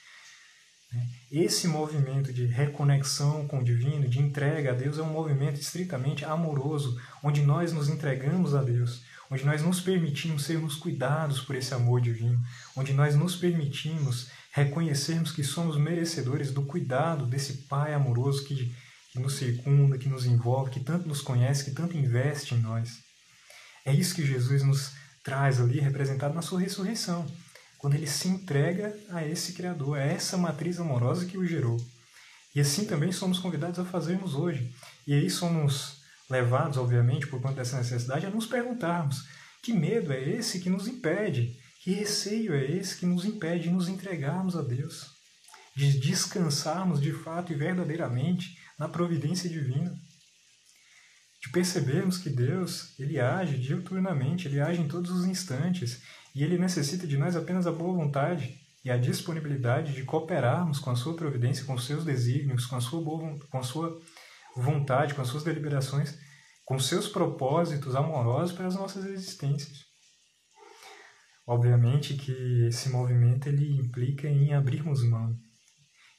Né? 0.93 1.09
Esse 1.31 1.67
movimento 1.67 2.33
de 2.33 2.47
reconexão 2.47 3.47
com 3.47 3.61
o 3.61 3.65
divino, 3.65 4.09
de 4.09 4.21
entrega 4.21 4.73
a 4.73 4.75
Deus, 4.75 4.99
é 4.99 5.03
um 5.03 5.13
movimento 5.13 5.61
estritamente 5.61 6.25
amoroso, 6.25 7.01
onde 7.23 7.43
nós 7.43 7.73
nos 7.73 7.89
entregamos 7.89 8.55
a 8.55 8.63
Deus, 8.63 9.03
onde 9.31 9.45
nós 9.45 9.63
nos 9.63 9.81
permitimos 9.81 10.45
sermos 10.45 10.77
cuidados 10.77 11.41
por 11.41 11.57
esse 11.57 11.73
amor 11.73 12.01
divino, 12.01 12.39
onde 12.77 12.93
nós 12.93 13.15
nos 13.15 13.37
permitimos 13.37 14.31
reconhecermos 14.53 15.33
que 15.33 15.43
somos 15.43 15.79
merecedores 15.79 16.51
do 16.53 16.63
cuidado 16.63 17.27
desse 17.27 17.65
Pai 17.69 17.95
amoroso 17.95 18.45
que 18.45 18.75
que 19.13 19.19
nos 19.19 19.35
circunda, 19.35 19.99
que 19.99 20.09
nos 20.09 20.25
envolve, 20.25 20.71
que 20.71 20.81
tanto 20.81 21.07
nos 21.07 21.21
conhece, 21.21 21.67
que 21.67 21.71
tanto 21.71 21.97
investe 21.97 22.55
em 22.55 22.61
nós. 22.61 23.01
É 23.85 23.93
isso 23.93 24.15
que 24.15 24.25
Jesus 24.25 24.63
nos 24.63 24.93
traz 25.23 25.61
ali, 25.61 25.79
representado 25.79 26.35
na 26.35 26.41
sua 26.41 26.61
ressurreição, 26.61 27.27
quando 27.83 27.95
ele 27.95 28.07
se 28.07 28.29
entrega 28.29 28.97
a 29.11 29.27
esse 29.27 29.55
Criador, 29.55 29.99
a 29.99 30.03
essa 30.03 30.39
matriz 30.39 30.79
amorosa 30.79 31.27
que 31.27 31.37
o 31.37 31.45
gerou. 31.45 31.77
E 32.55 32.61
assim 32.61 32.85
também 32.85 33.11
somos 33.11 33.41
convidados 33.41 33.81
a 33.81 33.85
fazermos 33.85 34.37
hoje. 34.37 34.73
E 35.05 35.13
aí 35.13 35.29
somos 35.29 36.01
levados, 36.31 36.79
obviamente, 36.79 37.27
por 37.27 37.43
conta 37.43 37.57
dessa 37.57 37.79
necessidade, 37.79 38.25
a 38.25 38.31
nos 38.31 38.47
perguntarmos: 38.47 39.27
que 39.61 39.73
medo 39.73 40.13
é 40.13 40.23
esse 40.23 40.61
que 40.61 40.71
nos 40.71 40.87
impede? 40.87 41.59
Que 41.83 41.93
receio 41.93 42.55
é 42.55 42.65
esse 42.65 42.97
que 42.97 43.05
nos 43.05 43.25
impede 43.25 43.65
de 43.65 43.71
nos 43.71 43.89
entregarmos 43.89 44.55
a 44.55 44.63
Deus? 44.63 45.11
De 45.75 45.99
descansarmos 45.99 47.01
de 47.01 47.13
fato 47.13 47.53
e 47.53 47.57
verdadeiramente 47.57 48.57
na 48.79 48.89
providência 48.89 49.51
divina. 49.51 49.93
De 51.43 51.51
percebermos 51.51 52.19
que 52.19 52.31
Deus, 52.31 52.97
ele 53.01 53.19
age 53.19 53.59
diuturnamente, 53.59 54.47
ele 54.47 54.61
age 54.61 54.81
em 54.81 54.87
todos 54.87 55.11
os 55.11 55.27
instantes, 55.27 56.01
e 56.35 56.43
ele 56.43 56.59
necessita 56.59 57.07
de 57.07 57.17
nós 57.17 57.37
apenas 57.37 57.67
a 57.67 57.73
boa 57.73 57.93
vontade 57.93 58.61
e 58.85 58.91
a 58.91 58.97
disponibilidade 58.97 59.93
de 59.93 60.05
cooperarmos 60.05 60.79
com 60.79 60.91
a 60.91 60.97
sua 60.97 61.15
providência, 61.15 61.65
com 61.65 61.75
os 61.75 61.87
seus 61.87 62.05
desígnios, 62.05 62.67
com 62.67 62.77
a 62.77 62.81
sua, 62.81 63.03
boa, 63.03 63.39
com 63.51 63.59
a 63.59 63.63
sua 63.63 63.97
vontade, 64.57 65.15
com 65.15 65.23
as 65.23 65.29
suas 65.29 65.45
deliberações, 65.45 66.19
com 66.65 66.79
seus 66.79 67.09
propósitos 67.09 67.95
amorosos 67.95 68.57
para 68.57 68.67
as 68.67 68.75
nossas 68.75 69.05
existências. 69.05 69.85
Obviamente 71.47 72.15
que 72.15 72.67
esse 72.67 72.89
movimento 72.89 73.49
ele 73.49 73.77
implica 73.77 74.29
em 74.29 74.55
abrirmos 74.55 75.03
mão 75.05 75.37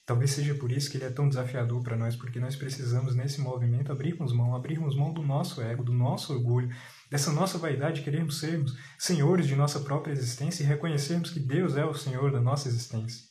Talvez 0.05 0.31
seja 0.31 0.53
por 0.55 0.69
isso 0.69 0.91
que 0.91 0.97
ele 0.97 1.05
é 1.05 1.09
tão 1.09 1.29
desafiador 1.29 1.81
para 1.81 1.95
nós, 1.95 2.13
porque 2.13 2.37
nós 2.37 2.57
precisamos, 2.57 3.15
nesse 3.15 3.39
movimento, 3.39 3.89
abrirmos 3.89 4.33
mão, 4.33 4.53
abrirmos 4.53 4.97
mão 4.97 5.13
do 5.13 5.23
nosso 5.23 5.61
ego, 5.61 5.81
do 5.81 5.93
nosso 5.93 6.33
orgulho, 6.33 6.69
dessa 7.13 7.31
nossa 7.31 7.59
vaidade, 7.59 8.01
queremos 8.01 8.39
sermos 8.39 8.75
senhores 8.97 9.45
de 9.45 9.55
nossa 9.55 9.79
própria 9.81 10.11
existência 10.11 10.63
e 10.63 10.65
reconhecermos 10.65 11.29
que 11.29 11.39
Deus 11.39 11.77
é 11.77 11.85
o 11.85 11.93
Senhor 11.93 12.31
da 12.31 12.41
nossa 12.41 12.67
existência. 12.67 13.27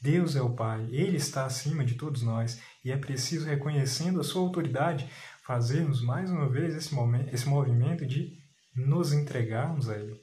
Deus 0.00 0.36
é 0.36 0.40
o 0.40 0.54
Pai, 0.54 0.86
Ele 0.92 1.16
está 1.16 1.44
acima 1.44 1.84
de 1.84 1.96
todos 1.96 2.22
nós 2.22 2.62
e 2.84 2.92
é 2.92 2.96
preciso, 2.96 3.46
reconhecendo 3.46 4.20
a 4.20 4.22
Sua 4.22 4.42
autoridade, 4.42 5.10
fazermos 5.44 6.00
mais 6.00 6.30
uma 6.30 6.48
vez 6.48 6.72
esse, 6.76 6.94
momento, 6.94 7.34
esse 7.34 7.48
movimento 7.48 8.06
de 8.06 8.30
nos 8.76 9.12
entregarmos 9.12 9.88
a 9.88 9.98
Ele, 9.98 10.16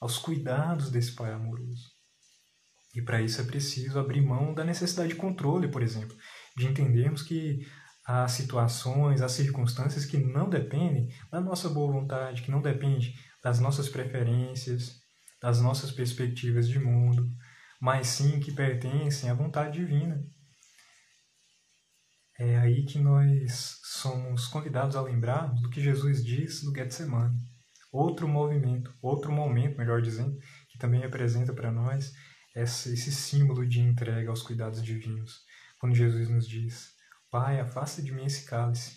aos 0.00 0.18
cuidados 0.18 0.90
desse 0.90 1.12
Pai 1.12 1.32
amoroso. 1.32 1.84
E 2.96 3.00
para 3.00 3.22
isso 3.22 3.40
é 3.40 3.44
preciso 3.44 3.96
abrir 3.96 4.22
mão 4.22 4.52
da 4.52 4.64
necessidade 4.64 5.10
de 5.10 5.14
controle, 5.14 5.68
por 5.68 5.84
exemplo, 5.84 6.16
de 6.56 6.66
entendermos 6.66 7.22
que 7.22 7.64
há 8.04 8.28
situações, 8.28 9.22
há 9.22 9.28
circunstâncias 9.28 10.04
que 10.04 10.18
não 10.18 10.48
dependem 10.48 11.08
da 11.30 11.40
nossa 11.40 11.68
boa 11.68 11.92
vontade, 11.92 12.42
que 12.42 12.50
não 12.50 12.60
dependem 12.60 13.14
das 13.42 13.60
nossas 13.60 13.88
preferências, 13.88 15.00
das 15.40 15.60
nossas 15.60 15.90
perspectivas 15.90 16.68
de 16.68 16.78
mundo, 16.78 17.28
mas 17.80 18.06
sim 18.06 18.40
que 18.40 18.52
pertencem 18.52 19.28
à 19.28 19.34
vontade 19.34 19.78
divina. 19.78 20.22
é 22.38 22.56
aí 22.58 22.84
que 22.84 22.98
nós 22.98 23.78
somos 23.84 24.48
convidados 24.48 24.96
a 24.96 25.02
lembrar 25.02 25.46
do 25.54 25.70
que 25.70 25.80
Jesus 25.80 26.24
diz 26.24 26.62
no 26.64 26.74
Getsemane. 26.74 27.38
Outro 27.92 28.26
movimento, 28.26 28.92
outro 29.00 29.30
momento, 29.30 29.78
melhor 29.78 30.02
dizendo, 30.02 30.36
que 30.68 30.78
também 30.78 31.00
representa 31.00 31.52
para 31.52 31.70
nós 31.70 32.12
esse 32.56 33.12
símbolo 33.12 33.66
de 33.66 33.80
entrega 33.80 34.30
aos 34.30 34.42
cuidados 34.42 34.82
divinos. 34.82 35.42
Quando 35.78 35.94
Jesus 35.94 36.28
nos 36.28 36.48
diz: 36.48 36.93
Pai, 37.34 37.58
afasta 37.58 38.00
de 38.00 38.12
mim 38.12 38.26
esse 38.26 38.44
cálice, 38.44 38.96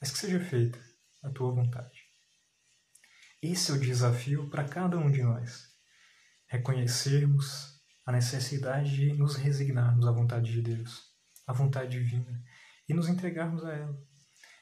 mas 0.00 0.10
que 0.10 0.18
seja 0.18 0.40
feita 0.40 0.80
a 1.22 1.30
tua 1.30 1.52
vontade. 1.52 2.00
Esse 3.40 3.70
é 3.70 3.74
o 3.74 3.78
desafio 3.78 4.50
para 4.50 4.64
cada 4.64 4.98
um 4.98 5.08
de 5.08 5.22
nós. 5.22 5.68
Reconhecermos 6.48 7.80
a 8.04 8.10
necessidade 8.10 8.96
de 8.96 9.12
nos 9.12 9.36
resignarmos 9.36 10.08
à 10.08 10.10
vontade 10.10 10.50
de 10.50 10.60
Deus, 10.60 11.02
à 11.46 11.52
vontade 11.52 12.00
divina, 12.00 12.42
e 12.88 12.94
nos 12.94 13.08
entregarmos 13.08 13.64
a 13.64 13.72
ela, 13.72 13.96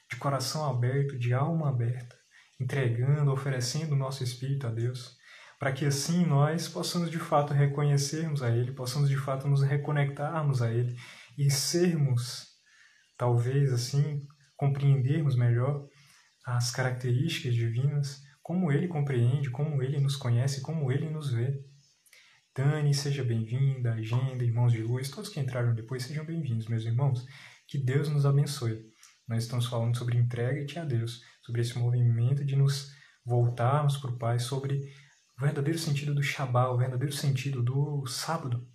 de 0.07 0.17
coração 0.17 0.69
aberto, 0.69 1.17
de 1.17 1.33
alma 1.33 1.69
aberta, 1.69 2.15
entregando, 2.59 3.31
oferecendo 3.31 3.93
o 3.93 3.97
nosso 3.97 4.23
espírito 4.23 4.67
a 4.67 4.69
Deus, 4.69 5.17
para 5.57 5.73
que 5.73 5.87
assim 5.87 6.23
nós 6.23 6.69
possamos 6.69 7.09
de 7.09 7.17
fato 7.17 7.51
reconhecermos 7.51 8.43
a 8.43 8.51
Ele, 8.51 8.71
possamos 8.71 9.09
de 9.09 9.17
fato 9.17 9.47
nos 9.47 9.63
reconectarmos 9.63 10.61
a 10.61 10.71
Ele 10.71 10.95
e 11.35 11.49
sermos, 11.49 12.50
talvez 13.21 13.71
assim, 13.71 14.25
compreendermos 14.57 15.35
melhor 15.35 15.87
as 16.43 16.71
características 16.71 17.53
divinas 17.53 18.19
como 18.41 18.71
ele 18.71 18.87
compreende, 18.87 19.51
como 19.51 19.83
ele 19.83 19.99
nos 19.99 20.15
conhece, 20.15 20.59
como 20.59 20.91
ele 20.91 21.07
nos 21.07 21.31
vê. 21.31 21.63
Dani, 22.55 22.91
seja 22.95 23.23
bem-vinda, 23.23 23.93
Agenda, 23.93 24.43
Irmãos 24.43 24.71
de 24.71 24.81
Luz, 24.81 25.11
todos 25.11 25.29
que 25.29 25.39
entraram 25.39 25.75
depois, 25.75 26.01
sejam 26.01 26.25
bem-vindos, 26.25 26.65
meus 26.65 26.83
irmãos. 26.83 27.23
Que 27.67 27.77
Deus 27.77 28.09
nos 28.09 28.25
abençoe. 28.25 28.89
Nós 29.27 29.43
estamos 29.43 29.67
falando 29.67 29.95
sobre 29.95 30.17
entrega-te 30.17 30.79
a 30.79 30.83
Deus, 30.83 31.21
sobre 31.43 31.61
esse 31.61 31.77
movimento 31.77 32.43
de 32.43 32.55
nos 32.55 32.91
voltarmos 33.23 33.97
para 33.97 34.09
o 34.09 34.17
Pai, 34.17 34.39
sobre 34.39 34.81
o 35.37 35.41
verdadeiro 35.41 35.77
sentido 35.77 36.15
do 36.15 36.23
Shabá, 36.23 36.71
o 36.71 36.77
verdadeiro 36.77 37.13
sentido 37.13 37.61
do 37.61 38.03
sábado. 38.07 38.67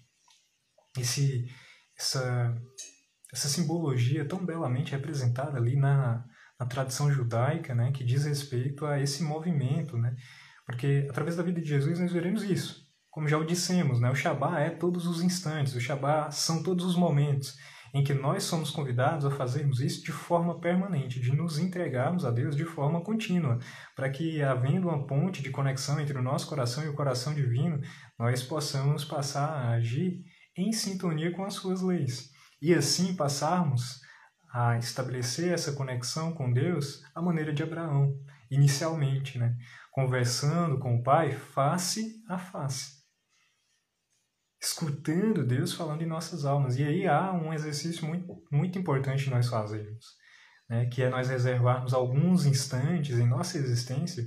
Esse, 0.97 1.53
essa, 1.99 2.57
essa 3.33 3.49
simbologia 3.49 4.27
tão 4.27 4.45
belamente 4.45 4.93
representada 4.93 5.59
ali 5.59 5.77
na, 5.77 6.25
na 6.59 6.67
tradição 6.67 7.11
judaica, 7.11 7.75
né, 7.75 7.93
que 7.93 8.05
diz 8.05 8.25
respeito 8.25 8.87
a 8.87 9.01
esse 9.01 9.23
movimento, 9.23 9.97
né? 9.97 10.15
Porque 10.65 11.07
através 11.09 11.37
da 11.37 11.43
vida 11.43 11.61
de 11.61 11.69
Jesus 11.69 11.99
nós 12.01 12.13
veremos 12.13 12.43
isso. 12.43 12.87
Como 13.11 13.29
já 13.29 13.39
o 13.39 13.45
dissemos, 13.45 14.01
né, 14.01 14.11
o 14.11 14.15
Shabá 14.15 14.61
é 14.61 14.71
todos 14.71 15.07
os 15.07 15.23
instantes, 15.23 15.75
o 15.75 15.81
Shabá 15.81 16.31
são 16.31 16.63
todos 16.63 16.85
os 16.85 16.97
momentos 16.97 17.57
em 17.95 18.05
que 18.05 18.13
nós 18.13 18.43
somos 18.43 18.71
convidados 18.71 19.25
a 19.25 19.31
fazermos 19.31 19.81
isso 19.81 20.05
de 20.05 20.13
forma 20.13 20.61
permanente, 20.61 21.19
de 21.19 21.35
nos 21.35 21.59
entregarmos 21.59 22.27
a 22.27 22.31
Deus 22.31 22.55
de 22.55 22.65
forma 22.65 23.01
contínua, 23.01 23.59
para 23.95 24.11
que, 24.11 24.43
havendo 24.43 24.89
uma 24.89 25.07
ponte 25.07 25.43
de 25.43 25.49
conexão 25.49 25.99
entre 25.99 26.19
o 26.19 26.23
nosso 26.23 26.47
coração 26.47 26.85
e 26.85 26.89
o 26.89 26.95
coração 26.95 27.33
divino, 27.33 27.81
nós 28.19 28.43
possamos 28.43 29.03
passar 29.03 29.49
a 29.49 29.71
agir 29.71 30.21
em 30.55 30.73
sintonia 30.73 31.33
com 31.33 31.45
as 31.45 31.55
suas 31.55 31.81
leis. 31.81 32.36
E 32.67 32.75
assim 32.75 33.15
passarmos 33.15 34.01
a 34.53 34.77
estabelecer 34.77 35.53
essa 35.53 35.71
conexão 35.71 36.33
com 36.33 36.53
Deus 36.53 37.01
à 37.15 37.23
maneira 37.23 37.53
de 37.53 37.63
Abraão, 37.63 38.21
inicialmente, 38.51 39.39
né? 39.39 39.57
conversando 39.93 40.77
com 40.81 40.97
o 40.97 41.03
Pai 41.05 41.31
face 41.31 42.17
a 42.29 42.37
face, 42.37 43.05
escutando 44.61 45.47
Deus 45.47 45.75
falando 45.75 46.03
em 46.03 46.09
nossas 46.09 46.45
almas. 46.45 46.77
E 46.77 46.83
aí 46.83 47.07
há 47.07 47.33
um 47.33 47.53
exercício 47.53 48.05
muito, 48.05 48.35
muito 48.51 48.77
importante 48.81 49.31
nós 49.31 49.47
fazermos, 49.47 50.05
né? 50.69 50.87
que 50.87 51.05
é 51.05 51.09
nós 51.09 51.29
reservarmos 51.29 51.95
alguns 51.95 52.47
instantes 52.47 53.17
em 53.17 53.29
nossa 53.29 53.59
existência, 53.59 54.25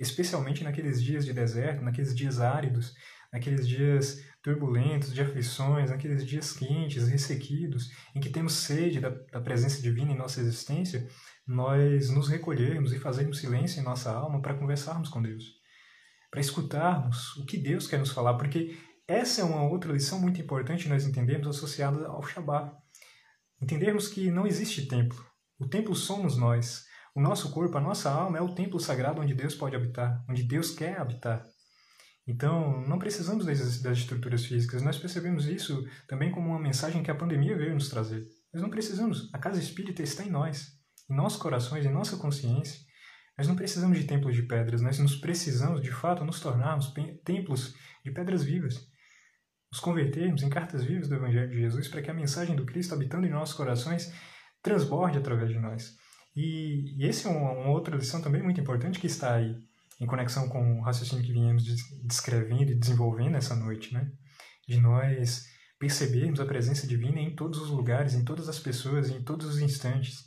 especialmente 0.00 0.64
naqueles 0.64 1.00
dias 1.00 1.24
de 1.24 1.32
deserto, 1.32 1.84
naqueles 1.84 2.16
dias 2.16 2.40
áridos, 2.40 2.92
naqueles 3.32 3.68
dias 3.68 4.24
turbulentos, 4.46 5.12
de 5.12 5.20
aflições, 5.20 5.90
naqueles 5.90 6.24
dias 6.24 6.52
quentes, 6.52 7.08
ressequidos, 7.08 7.90
em 8.14 8.20
que 8.20 8.30
temos 8.30 8.52
sede 8.52 9.00
da, 9.00 9.08
da 9.08 9.40
presença 9.40 9.82
divina 9.82 10.12
em 10.12 10.16
nossa 10.16 10.40
existência, 10.40 11.08
nós 11.44 12.10
nos 12.10 12.28
recolhermos 12.28 12.92
e 12.92 12.98
fazermos 13.00 13.38
silêncio 13.38 13.80
em 13.80 13.84
nossa 13.84 14.12
alma 14.12 14.40
para 14.40 14.54
conversarmos 14.54 15.08
com 15.08 15.20
Deus, 15.20 15.42
para 16.30 16.40
escutarmos 16.40 17.36
o 17.38 17.44
que 17.44 17.58
Deus 17.58 17.88
quer 17.88 17.98
nos 17.98 18.12
falar, 18.12 18.34
porque 18.34 18.78
essa 19.08 19.40
é 19.40 19.44
uma 19.44 19.64
outra 19.64 19.92
lição 19.92 20.20
muito 20.20 20.40
importante 20.40 20.88
nós 20.88 21.04
entendemos 21.04 21.48
associada 21.48 22.06
ao 22.06 22.22
Shabat. 22.22 22.72
Entendermos 23.60 24.06
que 24.06 24.30
não 24.30 24.46
existe 24.46 24.86
templo. 24.86 25.26
O 25.58 25.66
templo 25.66 25.96
somos 25.96 26.36
nós. 26.36 26.84
O 27.16 27.20
nosso 27.20 27.50
corpo, 27.50 27.76
a 27.78 27.80
nossa 27.80 28.10
alma 28.10 28.38
é 28.38 28.40
o 28.40 28.54
templo 28.54 28.78
sagrado 28.78 29.20
onde 29.20 29.34
Deus 29.34 29.56
pode 29.56 29.74
habitar, 29.74 30.24
onde 30.28 30.44
Deus 30.44 30.70
quer 30.70 31.00
habitar. 31.00 31.44
Então, 32.26 32.80
não 32.88 32.98
precisamos 32.98 33.46
das, 33.46 33.80
das 33.80 33.98
estruturas 33.98 34.44
físicas. 34.44 34.82
Nós 34.82 34.98
percebemos 34.98 35.46
isso 35.46 35.86
também 36.08 36.32
como 36.32 36.48
uma 36.48 36.58
mensagem 36.58 37.02
que 37.02 37.10
a 37.10 37.14
pandemia 37.14 37.56
veio 37.56 37.74
nos 37.74 37.88
trazer. 37.88 38.26
Nós 38.52 38.62
não 38.62 38.68
precisamos. 38.68 39.30
A 39.32 39.38
casa 39.38 39.60
espírita 39.60 40.02
está 40.02 40.24
em 40.24 40.30
nós, 40.30 40.72
em 41.08 41.14
nossos 41.14 41.40
corações, 41.40 41.86
em 41.86 41.92
nossa 41.92 42.16
consciência. 42.16 42.80
Nós 43.38 43.46
não 43.46 43.54
precisamos 43.54 43.96
de 43.98 44.04
templos 44.04 44.34
de 44.34 44.42
pedras. 44.42 44.80
Nós 44.80 44.98
nos 44.98 45.14
precisamos, 45.14 45.80
de 45.80 45.92
fato, 45.92 46.24
nos 46.24 46.40
tornarmos 46.40 46.92
templos 47.24 47.74
de 48.04 48.10
pedras 48.10 48.42
vivas. 48.42 48.74
Nos 49.70 49.80
convertermos 49.80 50.42
em 50.42 50.48
cartas 50.48 50.82
vivas 50.82 51.08
do 51.08 51.14
Evangelho 51.14 51.50
de 51.50 51.60
Jesus 51.60 51.86
para 51.86 52.02
que 52.02 52.10
a 52.10 52.14
mensagem 52.14 52.56
do 52.56 52.66
Cristo 52.66 52.94
habitando 52.94 53.26
em 53.26 53.30
nossos 53.30 53.54
corações 53.54 54.12
transborde 54.62 55.18
através 55.18 55.50
de 55.50 55.60
nós. 55.60 55.94
E, 56.34 56.96
e 56.98 57.06
esse 57.06 57.26
é 57.26 57.30
uma, 57.30 57.52
uma 57.52 57.70
outra 57.70 57.94
lição 57.94 58.20
também 58.20 58.42
muito 58.42 58.60
importante 58.60 58.98
que 58.98 59.06
está 59.06 59.34
aí 59.34 59.54
em 60.00 60.06
conexão 60.06 60.48
com 60.48 60.78
o 60.78 60.82
raciocínio 60.82 61.24
que 61.24 61.32
viemos 61.32 61.64
descrevendo 62.04 62.70
e 62.72 62.78
desenvolvendo 62.78 63.36
essa 63.36 63.54
noite, 63.54 63.92
né? 63.92 64.10
De 64.68 64.78
nós 64.80 65.44
percebermos 65.78 66.40
a 66.40 66.46
presença 66.46 66.86
divina 66.86 67.20
em 67.20 67.34
todos 67.34 67.60
os 67.60 67.70
lugares, 67.70 68.14
em 68.14 68.24
todas 68.24 68.48
as 68.48 68.58
pessoas, 68.58 69.10
em 69.10 69.22
todos 69.22 69.46
os 69.46 69.60
instantes. 69.60 70.24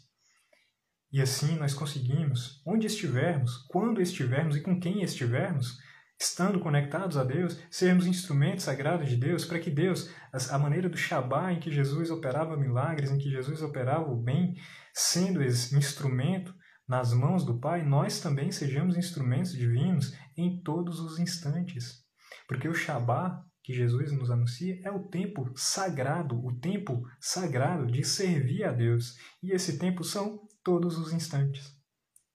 E 1.11 1.21
assim 1.21 1.55
nós 1.55 1.73
conseguimos, 1.73 2.61
onde 2.65 2.85
estivermos, 2.85 3.65
quando 3.69 4.01
estivermos 4.01 4.55
e 4.55 4.61
com 4.61 4.79
quem 4.79 5.01
estivermos, 5.01 5.77
estando 6.19 6.59
conectados 6.59 7.17
a 7.17 7.23
Deus, 7.23 7.59
sermos 7.71 8.05
instrumentos 8.05 8.65
sagrados 8.65 9.09
de 9.09 9.15
Deus, 9.15 9.45
para 9.45 9.59
que 9.59 9.71
Deus, 9.71 10.13
a 10.51 10.59
maneira 10.59 10.89
do 10.89 10.97
Shabá 10.97 11.51
em 11.53 11.59
que 11.59 11.71
Jesus 11.71 12.11
operava 12.11 12.57
milagres, 12.57 13.09
em 13.09 13.17
que 13.17 13.29
Jesus 13.29 13.61
operava 13.61 14.11
o 14.11 14.21
bem, 14.21 14.55
sendo 14.93 15.41
esse 15.41 15.75
instrumento, 15.75 16.53
nas 16.89 17.13
mãos 17.13 17.45
do 17.45 17.59
Pai, 17.59 17.85
nós 17.85 18.19
também 18.19 18.51
sejamos 18.51 18.97
instrumentos 18.97 19.51
divinos 19.51 20.17
em 20.35 20.59
todos 20.63 20.99
os 20.99 21.19
instantes. 21.19 22.03
Porque 22.47 22.67
o 22.67 22.73
Shabá 22.73 23.45
que 23.61 23.71
Jesus 23.71 24.11
nos 24.11 24.31
anuncia 24.31 24.81
é 24.83 24.89
o 24.89 25.07
tempo 25.09 25.51
sagrado, 25.55 26.43
o 26.43 26.59
tempo 26.59 27.07
sagrado 27.19 27.85
de 27.85 28.03
servir 28.03 28.63
a 28.63 28.71
Deus. 28.71 29.15
E 29.43 29.51
esse 29.51 29.77
tempo 29.77 30.03
são 30.03 30.47
todos 30.63 30.97
os 30.97 31.13
instantes. 31.13 31.71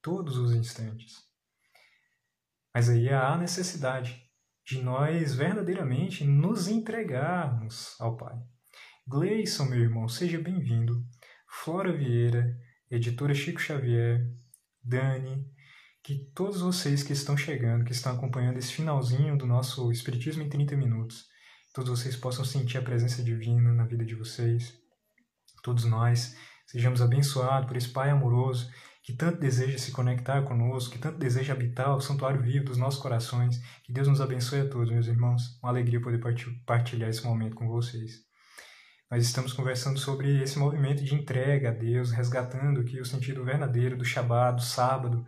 Todos 0.01 0.37
os 0.37 0.53
instantes. 0.53 1.15
Mas 2.73 2.89
aí 2.89 3.09
há 3.09 3.33
a 3.33 3.37
necessidade 3.37 4.23
de 4.65 4.81
nós 4.81 5.35
verdadeiramente 5.35 6.23
nos 6.23 6.69
entregarmos 6.69 7.99
ao 7.99 8.15
Pai. 8.15 8.37
Gleison, 9.05 9.65
meu 9.65 9.81
irmão, 9.81 10.07
seja 10.07 10.39
bem-vindo. 10.39 11.03
Flora 11.49 11.91
Vieira, 11.91 12.57
editora 12.89 13.33
Chico 13.33 13.59
Xavier, 13.59 14.25
Dani, 14.85 15.43
que 16.03 16.29
todos 16.35 16.61
vocês 16.61 17.01
que 17.01 17.13
estão 17.13 17.35
chegando, 17.35 17.83
que 17.83 17.91
estão 17.91 18.13
acompanhando 18.13 18.57
esse 18.57 18.71
finalzinho 18.71 19.35
do 19.35 19.47
nosso 19.47 19.91
Espiritismo 19.91 20.43
em 20.43 20.49
30 20.49 20.77
minutos, 20.77 21.25
todos 21.73 21.89
vocês 21.89 22.15
possam 22.15 22.45
sentir 22.45 22.77
a 22.77 22.83
presença 22.83 23.23
divina 23.23 23.73
na 23.73 23.85
vida 23.85 24.05
de 24.05 24.13
vocês. 24.13 24.73
Todos 25.63 25.83
nós 25.85 26.35
sejamos 26.67 27.01
abençoados 27.01 27.67
por 27.67 27.75
esse 27.75 27.89
Pai 27.89 28.11
amoroso 28.11 28.69
que 29.01 29.13
tanto 29.13 29.39
deseja 29.39 29.77
se 29.77 29.91
conectar 29.91 30.41
conosco, 30.43 30.91
que 30.91 30.99
tanto 30.99 31.19
deseja 31.19 31.53
habitar 31.53 31.95
o 31.95 32.01
santuário 32.01 32.41
vivo 32.41 32.65
dos 32.65 32.77
nossos 32.77 32.99
corações. 32.99 33.61
Que 33.83 33.93
Deus 33.93 34.07
nos 34.07 34.19
abençoe 34.19 34.61
a 34.61 34.69
todos, 34.69 34.89
meus 34.89 35.05
irmãos. 35.05 35.59
Uma 35.61 35.71
alegria 35.71 36.01
poder 36.01 36.19
partilhar 36.65 37.09
esse 37.09 37.23
momento 37.23 37.55
com 37.55 37.67
vocês. 37.67 38.25
Nós 39.09 39.23
estamos 39.23 39.53
conversando 39.53 39.99
sobre 39.99 40.41
esse 40.41 40.57
movimento 40.57 41.03
de 41.03 41.13
entrega 41.13 41.69
a 41.69 41.71
Deus, 41.71 42.09
resgatando 42.09 42.81
aqui 42.81 42.99
o 42.99 43.05
sentido 43.05 43.45
verdadeiro 43.45 43.95
do 43.95 44.03
Shabat, 44.03 44.55
do 44.55 44.63
sábado. 44.63 45.23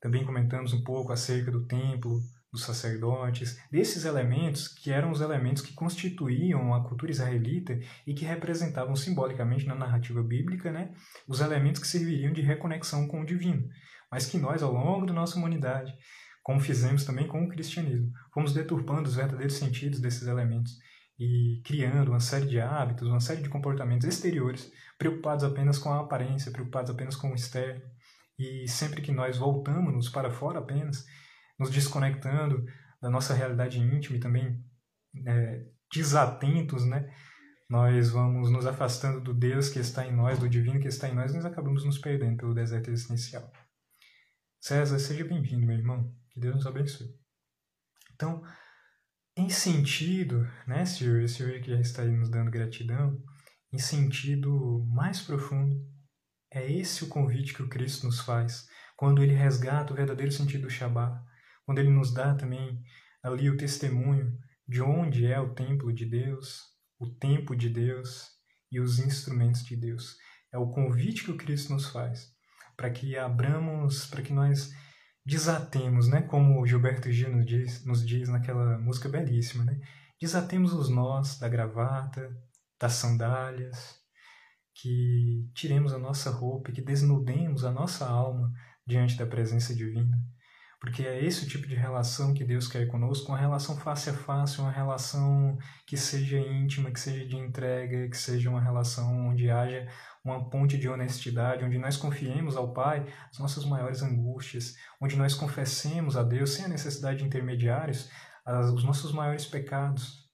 Também 0.00 0.24
comentamos 0.24 0.72
um 0.72 0.82
pouco 0.82 1.12
acerca 1.12 1.48
do 1.48 1.64
templo, 1.64 2.20
dos 2.52 2.64
sacerdotes, 2.64 3.56
desses 3.70 4.04
elementos 4.04 4.66
que 4.66 4.90
eram 4.90 5.12
os 5.12 5.20
elementos 5.20 5.62
que 5.62 5.72
constituíam 5.74 6.74
a 6.74 6.82
cultura 6.82 7.12
israelita 7.12 7.78
e 8.04 8.14
que 8.14 8.24
representavam 8.24 8.96
simbolicamente 8.96 9.64
na 9.64 9.76
narrativa 9.76 10.20
bíblica 10.20 10.72
né, 10.72 10.92
os 11.28 11.40
elementos 11.40 11.80
que 11.80 11.86
serviriam 11.86 12.32
de 12.32 12.42
reconexão 12.42 13.06
com 13.06 13.20
o 13.20 13.26
divino, 13.26 13.64
mas 14.10 14.26
que 14.26 14.38
nós, 14.38 14.60
ao 14.60 14.72
longo 14.72 15.06
da 15.06 15.12
nossa 15.12 15.38
humanidade, 15.38 15.94
como 16.42 16.58
fizemos 16.58 17.04
também 17.04 17.28
com 17.28 17.44
o 17.44 17.48
cristianismo, 17.48 18.10
fomos 18.32 18.52
deturpando 18.52 19.08
os 19.08 19.14
verdadeiros 19.14 19.54
sentidos 19.54 20.00
desses 20.00 20.26
elementos 20.26 20.72
e 21.18 21.62
criando 21.64 22.10
uma 22.10 22.20
série 22.20 22.46
de 22.46 22.60
hábitos, 22.60 23.08
uma 23.08 23.20
série 23.20 23.42
de 23.42 23.48
comportamentos 23.48 24.06
exteriores, 24.06 24.70
preocupados 24.98 25.44
apenas 25.44 25.78
com 25.78 25.92
a 25.92 26.00
aparência, 26.00 26.50
preocupados 26.50 26.90
apenas 26.90 27.16
com 27.16 27.30
o 27.30 27.34
externo. 27.34 27.82
E 28.38 28.66
sempre 28.66 29.00
que 29.00 29.12
nós 29.12 29.38
voltamos 29.38 30.08
para 30.08 30.30
fora 30.30 30.58
apenas, 30.58 31.04
nos 31.58 31.70
desconectando 31.70 32.64
da 33.00 33.08
nossa 33.08 33.32
realidade 33.32 33.78
íntima 33.78 34.16
e 34.16 34.20
também 34.20 34.64
é, 35.26 35.66
desatentos, 35.92 36.84
né? 36.84 37.12
Nós 37.70 38.10
vamos 38.10 38.50
nos 38.50 38.66
afastando 38.66 39.20
do 39.20 39.32
Deus 39.32 39.68
que 39.68 39.78
está 39.78 40.06
em 40.06 40.14
nós, 40.14 40.38
do 40.38 40.48
divino 40.48 40.80
que 40.80 40.88
está 40.88 41.08
em 41.08 41.14
nós, 41.14 41.32
e 41.32 41.36
nós 41.36 41.46
acabamos 41.46 41.84
nos 41.84 41.98
perdendo 41.98 42.36
pelo 42.36 42.54
deserto 42.54 42.90
existencial. 42.90 43.50
César, 44.60 44.98
seja 44.98 45.24
bem-vindo, 45.24 45.66
meu 45.66 45.76
irmão. 45.76 46.12
Que 46.30 46.40
Deus 46.40 46.56
nos 46.56 46.66
abençoe. 46.66 47.08
Então, 48.14 48.42
em 49.36 49.48
sentido, 49.48 50.48
né, 50.66 50.84
Senhor, 50.84 51.28
Senhor 51.28 51.60
que 51.60 51.70
já 51.70 51.80
está 51.80 52.02
aí 52.02 52.10
nos 52.10 52.30
dando 52.30 52.50
gratidão, 52.50 53.20
em 53.72 53.78
sentido 53.78 54.86
mais 54.92 55.20
profundo, 55.20 55.76
é 56.52 56.70
esse 56.70 57.02
o 57.02 57.08
convite 57.08 57.52
que 57.52 57.62
o 57.62 57.68
Cristo 57.68 58.06
nos 58.06 58.20
faz, 58.20 58.66
quando 58.96 59.22
ele 59.22 59.34
resgata 59.34 59.92
o 59.92 59.96
verdadeiro 59.96 60.30
sentido 60.30 60.62
do 60.62 60.70
Shabbat, 60.70 61.20
quando 61.66 61.78
ele 61.78 61.90
nos 61.90 62.14
dá 62.14 62.34
também 62.34 62.80
ali 63.22 63.50
o 63.50 63.56
testemunho 63.56 64.38
de 64.68 64.80
onde 64.80 65.26
é 65.26 65.40
o 65.40 65.52
templo 65.52 65.92
de 65.92 66.06
Deus, 66.06 66.60
o 66.98 67.10
tempo 67.10 67.56
de 67.56 67.68
Deus 67.68 68.28
e 68.70 68.78
os 68.78 69.00
instrumentos 69.00 69.64
de 69.64 69.76
Deus. 69.76 70.16
É 70.52 70.58
o 70.58 70.70
convite 70.70 71.24
que 71.24 71.32
o 71.32 71.36
Cristo 71.36 71.72
nos 71.72 71.88
faz, 71.88 72.28
para 72.76 72.90
que 72.90 73.16
abramos, 73.16 74.06
para 74.06 74.22
que 74.22 74.32
nós 74.32 74.70
desatemos, 75.24 76.08
né? 76.08 76.22
Como 76.22 76.66
Gilberto 76.66 77.10
Gil 77.10 77.30
nos 77.30 77.46
diz, 77.46 77.84
nos 77.84 78.06
diz 78.06 78.28
naquela 78.28 78.78
música 78.78 79.08
belíssima, 79.08 79.64
né? 79.64 79.80
Desatemos 80.20 80.72
os 80.72 80.88
nós 80.88 81.38
da 81.38 81.48
gravata, 81.48 82.30
das 82.78 82.92
sandálias, 82.94 83.98
que 84.74 85.48
tiremos 85.54 85.92
a 85.92 85.98
nossa 85.98 86.30
roupa, 86.30 86.72
que 86.72 86.82
desnudemos 86.82 87.64
a 87.64 87.70
nossa 87.70 88.06
alma 88.06 88.52
diante 88.86 89.16
da 89.16 89.26
presença 89.26 89.74
divina. 89.74 90.18
Porque 90.84 91.02
é 91.02 91.24
esse 91.24 91.46
o 91.46 91.48
tipo 91.48 91.66
de 91.66 91.74
relação 91.74 92.34
que 92.34 92.44
Deus 92.44 92.68
quer 92.68 92.86
conosco, 92.86 93.32
uma 93.32 93.38
relação 93.38 93.74
face 93.74 94.10
a 94.10 94.12
face, 94.12 94.60
uma 94.60 94.70
relação 94.70 95.56
que 95.86 95.96
seja 95.96 96.38
íntima, 96.38 96.90
que 96.90 97.00
seja 97.00 97.24
de 97.24 97.36
entrega, 97.36 98.06
que 98.06 98.16
seja 98.18 98.50
uma 98.50 98.60
relação 98.60 99.28
onde 99.28 99.48
haja 99.48 99.88
uma 100.22 100.50
ponte 100.50 100.76
de 100.76 100.86
honestidade, 100.86 101.64
onde 101.64 101.78
nós 101.78 101.96
confiemos 101.96 102.54
ao 102.54 102.74
Pai 102.74 103.06
as 103.30 103.38
nossas 103.38 103.64
maiores 103.64 104.02
angústias, 104.02 104.76
onde 105.00 105.16
nós 105.16 105.32
confessemos 105.32 106.18
a 106.18 106.22
Deus, 106.22 106.50
sem 106.50 106.66
a 106.66 106.68
necessidade 106.68 107.20
de 107.20 107.24
intermediários, 107.24 108.10
os 108.74 108.84
nossos 108.84 109.10
maiores 109.10 109.46
pecados, 109.46 110.28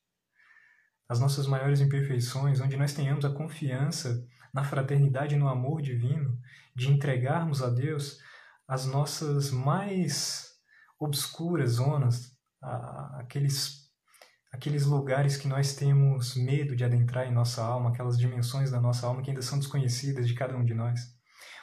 as 1.09 1.21
nossas 1.21 1.47
maiores 1.47 1.81
imperfeições, 1.81 2.61
onde 2.61 2.77
nós 2.77 2.93
tenhamos 2.93 3.25
a 3.25 3.33
confiança 3.33 4.27
na 4.53 4.65
fraternidade 4.65 5.37
e 5.37 5.39
no 5.39 5.49
amor 5.49 5.81
divino, 5.81 6.37
de 6.75 6.91
entregarmos 6.91 7.63
a 7.63 7.71
Deus 7.71 8.19
as 8.71 8.87
nossas 8.87 9.51
mais 9.51 10.49
obscuras 10.97 11.73
zonas, 11.73 12.31
aqueles, 13.19 13.91
aqueles 14.53 14.87
lugares 14.87 15.37
que 15.37 15.49
nós 15.49 15.75
temos 15.75 16.37
medo 16.37 16.77
de 16.77 16.85
adentrar 16.85 17.27
em 17.27 17.33
nossa 17.33 17.65
alma, 17.65 17.91
aquelas 17.91 18.17
dimensões 18.17 18.71
da 18.71 18.81
nossa 18.81 19.09
alma 19.09 19.23
que 19.23 19.31
ainda 19.31 19.43
são 19.43 19.59
desconhecidas 19.59 20.29
de 20.29 20.35
cada 20.35 20.57
um 20.57 20.65
de 20.65 20.73
nós. 20.73 21.01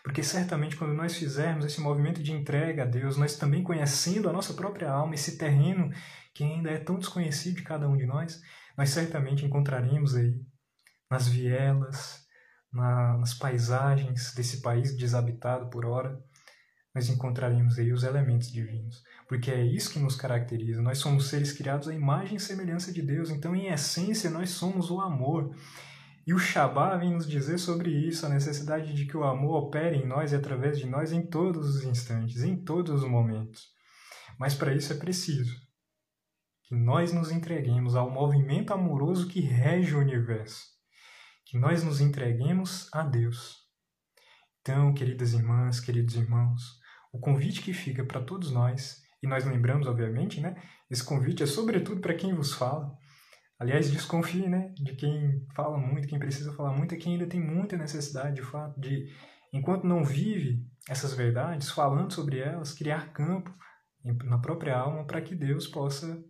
Porque 0.04 0.22
certamente 0.22 0.76
quando 0.76 0.94
nós 0.94 1.16
fizermos 1.16 1.64
esse 1.64 1.80
movimento 1.80 2.22
de 2.22 2.34
entrega 2.34 2.84
a 2.84 2.86
Deus, 2.86 3.16
nós 3.16 3.38
também 3.38 3.64
conhecendo 3.64 4.30
a 4.30 4.34
nossa 4.34 4.54
própria 4.54 4.92
alma, 4.92 5.16
esse 5.16 5.38
terreno 5.38 5.90
que 6.36 6.44
ainda 6.44 6.72
é 6.72 6.78
tão 6.78 7.00
desconhecido 7.00 7.56
de 7.56 7.64
cada 7.64 7.88
um 7.88 7.96
de 7.96 8.06
nós, 8.06 8.42
nós 8.78 8.90
certamente 8.90 9.46
encontraremos 9.46 10.14
aí, 10.14 10.36
nas 11.10 11.26
vielas, 11.26 12.28
na, 12.70 13.18
nas 13.18 13.34
paisagens 13.34 14.34
desse 14.36 14.62
país 14.62 14.94
desabitado 14.98 15.70
por 15.70 15.86
hora, 15.86 16.22
nós 16.98 17.10
encontraremos 17.10 17.78
aí 17.78 17.94
os 17.94 18.02
elementos 18.02 18.52
divinos, 18.52 19.04
porque 19.30 19.52
é 19.52 19.64
isso 19.64 19.92
que 19.92 20.00
nos 20.00 20.16
caracteriza. 20.16 20.82
Nós 20.82 20.98
somos 20.98 21.28
seres 21.28 21.54
criados 21.54 21.88
à 21.88 21.94
imagem 21.94 22.38
e 22.38 22.40
semelhança 22.40 22.92
de 22.92 23.04
Deus, 23.04 23.30
então 23.30 23.56
em 23.56 23.68
essência 23.68 24.32
nós 24.32 24.50
somos 24.50 24.90
o 24.90 25.00
amor. 25.00 25.56
E 26.26 26.34
o 26.34 26.40
Shabá 26.40 26.98
vem 26.98 27.14
nos 27.14 27.30
dizer 27.30 27.60
sobre 27.60 27.92
isso, 27.92 28.26
a 28.26 28.30
necessidade 28.30 28.96
de 28.96 29.06
que 29.06 29.16
o 29.16 29.24
amor 29.24 29.66
opere 29.66 29.98
em 29.98 30.08
nós 30.08 30.32
e 30.32 30.36
através 30.36 30.80
de 30.80 30.88
nós 30.88 31.12
em 31.12 31.22
todos 31.22 31.76
os 31.76 31.84
instantes, 31.84 32.42
em 32.42 32.58
todos 32.58 33.04
os 33.04 33.08
momentos. 33.08 33.68
Mas 34.40 34.56
para 34.56 34.74
isso 34.74 34.92
é 34.92 34.96
preciso 34.96 35.56
que 36.64 36.74
nós 36.74 37.14
nos 37.14 37.32
entreguemos 37.32 37.96
ao 37.96 38.10
movimento 38.10 38.74
amoroso 38.74 39.28
que 39.28 39.40
rege 39.40 39.94
o 39.94 40.00
universo, 40.00 40.66
que 41.46 41.60
nós 41.60 41.84
nos 41.84 42.02
entreguemos 42.02 42.90
a 42.92 43.04
Deus. 43.04 43.56
Então, 44.62 44.96
queridas 44.96 45.34
irmãs, 45.34 45.80
queridos 45.80 46.16
irmãos, 46.16 46.78
o 47.12 47.20
convite 47.20 47.62
que 47.62 47.74
fica 47.74 48.04
para 48.04 48.22
todos 48.22 48.52
nós, 48.52 49.02
e 49.22 49.28
nós 49.28 49.46
lembramos, 49.46 49.88
obviamente, 49.88 50.40
né? 50.40 50.56
Esse 50.90 51.04
convite 51.04 51.44
é 51.44 51.46
sobretudo 51.46 52.02
para 52.02 52.14
quem 52.14 52.34
vos 52.34 52.54
fala. 52.54 52.96
Aliás, 53.60 53.90
desconfie, 53.90 54.48
né? 54.48 54.74
De 54.76 54.96
quem 54.96 55.46
fala 55.56 55.78
muito, 55.78 56.08
quem 56.08 56.20
precisa 56.20 56.54
falar 56.54 56.72
muito, 56.72 56.94
é 56.94 56.98
quem 56.98 57.14
ainda 57.14 57.26
tem 57.26 57.42
muita 57.42 57.76
necessidade, 57.76 58.36
de 58.36 58.44
fato, 58.44 58.80
de, 58.80 59.12
enquanto 59.52 59.88
não 59.88 60.04
vive 60.04 60.64
essas 60.88 61.14
verdades, 61.14 61.72
falando 61.72 62.14
sobre 62.14 62.40
elas, 62.40 62.74
criar 62.74 63.12
campo 63.12 63.54
na 64.24 64.38
própria 64.38 64.78
alma 64.78 65.06
para 65.06 65.22
que 65.22 65.36
Deus 65.36 65.68
possa 65.68 66.24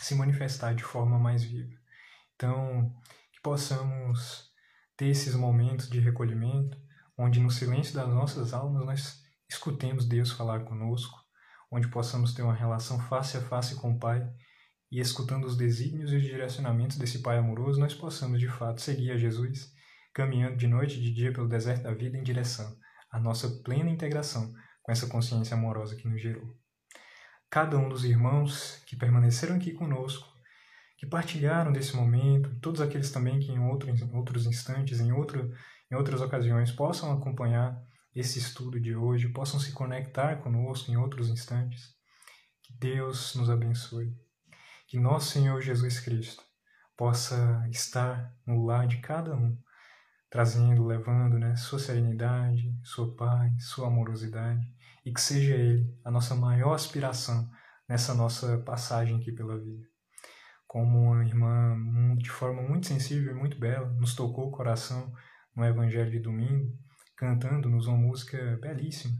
se 0.00 0.14
manifestar 0.14 0.74
de 0.74 0.84
forma 0.84 1.18
mais 1.18 1.42
viva. 1.42 1.74
Então, 2.34 2.94
que 3.32 3.40
possamos 3.42 4.48
ter 4.96 5.08
esses 5.08 5.34
momentos 5.34 5.90
de 5.90 5.98
recolhimento, 5.98 6.78
onde 7.16 7.40
no 7.40 7.50
silêncio 7.50 7.94
das 7.94 8.08
nossas 8.08 8.54
almas 8.54 8.86
nós 8.86 9.27
escutemos 9.48 10.06
Deus 10.06 10.30
falar 10.32 10.60
conosco, 10.64 11.18
onde 11.70 11.88
possamos 11.88 12.34
ter 12.34 12.42
uma 12.42 12.54
relação 12.54 13.00
face 13.00 13.36
a 13.36 13.40
face 13.40 13.74
com 13.76 13.92
o 13.92 13.98
Pai 13.98 14.26
e 14.90 15.00
escutando 15.00 15.44
os 15.44 15.56
desígnios 15.56 16.12
e 16.12 16.16
os 16.16 16.22
direcionamentos 16.22 16.96
desse 16.96 17.20
Pai 17.20 17.38
amoroso, 17.38 17.80
nós 17.80 17.94
possamos 17.94 18.40
de 18.40 18.48
fato 18.48 18.80
seguir 18.80 19.10
a 19.10 19.16
Jesus, 19.16 19.72
caminhando 20.12 20.56
de 20.56 20.66
noite 20.66 20.98
e 20.98 21.02
de 21.02 21.12
dia 21.12 21.32
pelo 21.32 21.48
deserto 21.48 21.82
da 21.82 21.94
vida 21.94 22.16
em 22.16 22.22
direção 22.22 22.76
à 23.10 23.18
nossa 23.18 23.48
plena 23.62 23.90
integração 23.90 24.52
com 24.82 24.92
essa 24.92 25.06
consciência 25.06 25.56
amorosa 25.56 25.96
que 25.96 26.08
nos 26.08 26.20
gerou. 26.20 26.54
Cada 27.50 27.78
um 27.78 27.88
dos 27.88 28.04
irmãos 28.04 28.82
que 28.86 28.96
permaneceram 28.96 29.56
aqui 29.56 29.72
conosco, 29.72 30.28
que 30.96 31.06
partilharam 31.06 31.72
desse 31.72 31.96
momento, 31.96 32.58
todos 32.60 32.80
aqueles 32.80 33.10
também 33.10 33.38
que 33.38 33.50
em, 33.50 33.58
outro, 33.58 33.88
em 33.88 34.14
outros 34.14 34.46
instantes, 34.46 35.00
em, 35.00 35.12
outro, 35.12 35.50
em 35.90 35.94
outras 35.94 36.20
ocasiões, 36.20 36.72
possam 36.72 37.12
acompanhar 37.12 37.80
esse 38.18 38.40
estudo 38.40 38.80
de 38.80 38.96
hoje, 38.96 39.28
possam 39.28 39.60
se 39.60 39.70
conectar 39.70 40.42
conosco 40.42 40.90
em 40.90 40.96
outros 40.96 41.28
instantes. 41.28 41.94
Que 42.62 42.72
Deus 42.72 43.36
nos 43.36 43.48
abençoe. 43.48 44.12
Que 44.88 44.98
nosso 44.98 45.30
Senhor 45.30 45.60
Jesus 45.60 46.00
Cristo 46.00 46.42
possa 46.96 47.64
estar 47.70 48.34
no 48.44 48.64
lar 48.64 48.88
de 48.88 48.98
cada 48.98 49.36
um, 49.36 49.56
trazendo, 50.28 50.84
levando 50.84 51.38
né, 51.38 51.54
sua 51.54 51.78
serenidade, 51.78 52.76
sua 52.82 53.14
paz, 53.14 53.68
sua 53.68 53.86
amorosidade 53.86 54.66
e 55.04 55.12
que 55.12 55.20
seja 55.20 55.54
Ele 55.54 55.96
a 56.04 56.10
nossa 56.10 56.34
maior 56.34 56.74
aspiração 56.74 57.48
nessa 57.88 58.14
nossa 58.14 58.58
passagem 58.58 59.16
aqui 59.16 59.30
pela 59.30 59.56
vida. 59.56 59.86
Como 60.66 61.12
uma 61.12 61.24
irmã 61.24 62.16
de 62.16 62.30
forma 62.30 62.62
muito 62.62 62.88
sensível 62.88 63.32
e 63.32 63.38
muito 63.38 63.58
bela 63.58 63.88
nos 63.92 64.16
tocou 64.16 64.48
o 64.48 64.50
coração 64.50 65.14
no 65.54 65.64
Evangelho 65.64 66.10
de 66.10 66.18
domingo, 66.18 66.76
cantando-nos 67.18 67.86
uma 67.86 67.98
música 67.98 68.58
belíssima. 68.60 69.14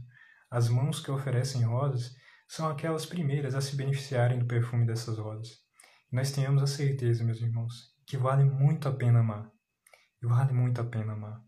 As 0.49 0.69
mãos 0.69 0.99
que 0.99 1.11
oferecem 1.11 1.63
rosas 1.63 2.15
são 2.47 2.67
aquelas 2.67 3.05
primeiras 3.05 3.53
a 3.53 3.61
se 3.61 3.75
beneficiarem 3.75 4.39
do 4.39 4.47
perfume 4.47 4.87
dessas 4.87 5.19
rosas. 5.19 5.59
E 6.11 6.15
nós 6.15 6.31
tenhamos 6.31 6.63
a 6.63 6.67
certeza, 6.67 7.23
meus 7.23 7.41
irmãos, 7.41 7.93
que 8.07 8.17
vale 8.17 8.43
muito 8.43 8.87
a 8.87 8.91
pena 8.91 9.19
amar. 9.19 9.51
E 10.23 10.25
vale 10.25 10.53
muito 10.53 10.81
a 10.81 10.83
pena 10.83 11.13
amar. 11.13 11.39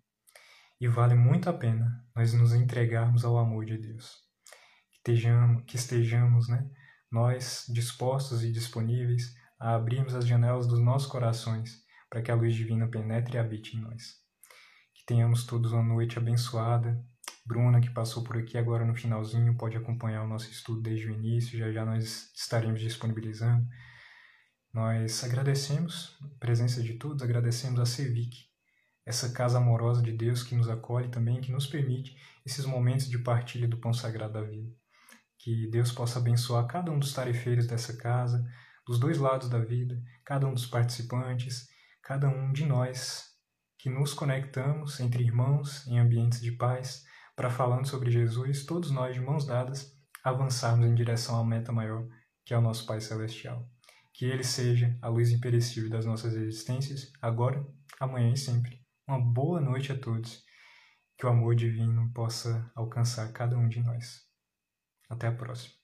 E 0.79 0.87
vale 0.87 1.15
muito 1.15 1.49
a 1.49 1.53
pena 1.53 2.05
nós 2.15 2.33
nos 2.33 2.53
entregarmos 2.53 3.25
ao 3.25 3.37
amor 3.37 3.65
de 3.65 3.77
Deus 3.77 4.31
estejamos, 5.01 5.63
que 5.65 5.75
estejamos, 5.75 6.47
né, 6.47 6.69
nós 7.11 7.65
dispostos 7.69 8.43
e 8.43 8.51
disponíveis 8.51 9.33
a 9.59 9.75
abrirmos 9.75 10.15
as 10.15 10.25
janelas 10.25 10.67
dos 10.67 10.79
nossos 10.79 11.09
corações 11.09 11.83
para 12.09 12.21
que 12.21 12.31
a 12.31 12.35
luz 12.35 12.53
divina 12.53 12.87
penetre 12.87 13.35
e 13.35 13.39
habite 13.39 13.75
em 13.75 13.81
nós. 13.81 14.21
Tenhamos 15.11 15.43
todos 15.43 15.73
uma 15.73 15.83
noite 15.83 16.17
abençoada. 16.17 16.97
Bruna, 17.45 17.81
que 17.81 17.89
passou 17.89 18.23
por 18.23 18.37
aqui 18.37 18.57
agora 18.57 18.85
no 18.85 18.95
finalzinho, 18.95 19.57
pode 19.57 19.75
acompanhar 19.75 20.23
o 20.23 20.27
nosso 20.27 20.49
estudo 20.49 20.79
desde 20.79 21.07
o 21.07 21.13
início, 21.13 21.59
já 21.59 21.69
já 21.69 21.83
nós 21.83 22.31
estaremos 22.33 22.79
disponibilizando. 22.79 23.67
Nós 24.73 25.21
agradecemos 25.25 26.17
a 26.23 26.39
presença 26.39 26.81
de 26.81 26.93
todos, 26.93 27.21
agradecemos 27.21 27.77
a 27.81 27.85
Cevic, 27.85 28.45
essa 29.05 29.33
casa 29.33 29.57
amorosa 29.57 30.01
de 30.01 30.13
Deus 30.13 30.43
que 30.43 30.55
nos 30.55 30.69
acolhe 30.69 31.09
também, 31.09 31.41
que 31.41 31.51
nos 31.51 31.67
permite 31.67 32.15
esses 32.45 32.65
momentos 32.65 33.09
de 33.09 33.17
partilha 33.17 33.67
do 33.67 33.79
pão 33.79 33.93
sagrado 33.93 34.31
da 34.31 34.43
vida. 34.43 34.71
Que 35.37 35.69
Deus 35.69 35.91
possa 35.91 36.19
abençoar 36.19 36.65
cada 36.67 36.89
um 36.89 36.97
dos 36.97 37.11
tarefeiros 37.11 37.67
dessa 37.67 37.97
casa, 37.97 38.49
dos 38.87 38.97
dois 38.97 39.17
lados 39.17 39.49
da 39.49 39.59
vida, 39.59 40.01
cada 40.23 40.47
um 40.47 40.53
dos 40.53 40.67
participantes, 40.67 41.67
cada 42.01 42.29
um 42.29 42.53
de 42.53 42.65
nós 42.65 43.30
que 43.81 43.89
nos 43.89 44.13
conectamos 44.13 44.99
entre 44.99 45.23
irmãos 45.23 45.87
em 45.87 45.97
ambientes 45.97 46.39
de 46.39 46.51
paz 46.51 47.03
para 47.35 47.49
falando 47.49 47.87
sobre 47.87 48.11
Jesus, 48.11 48.63
todos 48.63 48.91
nós 48.91 49.15
de 49.15 49.19
mãos 49.19 49.43
dadas 49.43 49.99
avançarmos 50.23 50.85
em 50.85 50.93
direção 50.93 51.39
à 51.39 51.43
meta 51.43 51.71
maior, 51.71 52.07
que 52.45 52.53
é 52.53 52.57
o 52.57 52.61
nosso 52.61 52.85
Pai 52.85 53.01
celestial. 53.01 53.67
Que 54.13 54.25
ele 54.25 54.43
seja 54.43 54.95
a 55.01 55.07
luz 55.07 55.31
imperecível 55.31 55.89
das 55.89 56.05
nossas 56.05 56.35
existências, 56.35 57.11
agora, 57.19 57.65
amanhã 57.99 58.31
e 58.31 58.37
sempre. 58.37 58.85
Uma 59.07 59.19
boa 59.19 59.59
noite 59.59 59.91
a 59.91 59.97
todos. 59.97 60.43
Que 61.17 61.25
o 61.25 61.29
amor 61.29 61.55
divino 61.55 62.11
possa 62.13 62.71
alcançar 62.75 63.31
cada 63.31 63.57
um 63.57 63.67
de 63.67 63.79
nós. 63.79 64.21
Até 65.09 65.25
a 65.25 65.31
próxima. 65.31 65.80